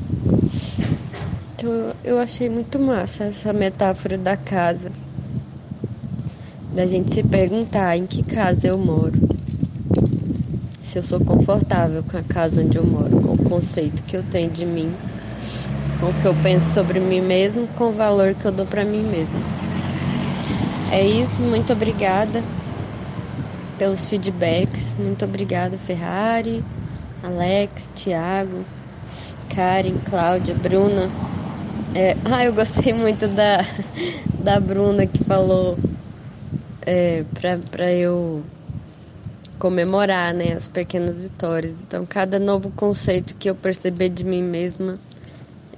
[1.53, 4.89] Então eu achei muito massa essa metáfora da casa.
[6.73, 9.19] Da gente se perguntar em que casa eu moro.
[10.79, 14.23] Se eu sou confortável com a casa onde eu moro, com o conceito que eu
[14.23, 14.97] tenho de mim,
[15.99, 18.85] com o que eu penso sobre mim mesmo, com o valor que eu dou para
[18.85, 19.60] mim mesmo.
[20.91, 22.45] É isso, muito obrigada
[23.77, 24.93] pelos feedbacks.
[24.97, 26.63] Muito obrigada, Ferrari,
[27.23, 28.65] Alex, Thiago,
[29.49, 31.13] Karen, Cláudia, Bruna.
[31.93, 33.59] É, ah, eu gostei muito da,
[34.39, 35.79] da Bruna que falou
[36.85, 37.23] é,
[37.71, 38.45] pra eu
[39.57, 41.81] comemorar né, as pequenas vitórias.
[41.81, 44.99] Então, cada novo conceito que eu perceber de mim mesma,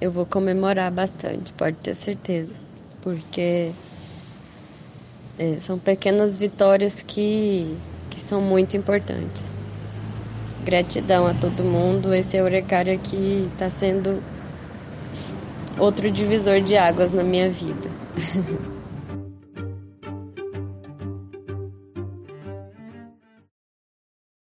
[0.01, 2.61] eu vou comemorar bastante, pode ter certeza.
[3.01, 3.75] Porque
[5.37, 7.75] é, são pequenas vitórias que,
[8.09, 9.53] que são muito importantes.
[10.63, 12.13] Gratidão a todo mundo.
[12.13, 14.21] Esse Eurecário aqui está sendo
[15.77, 17.89] outro divisor de águas na minha vida.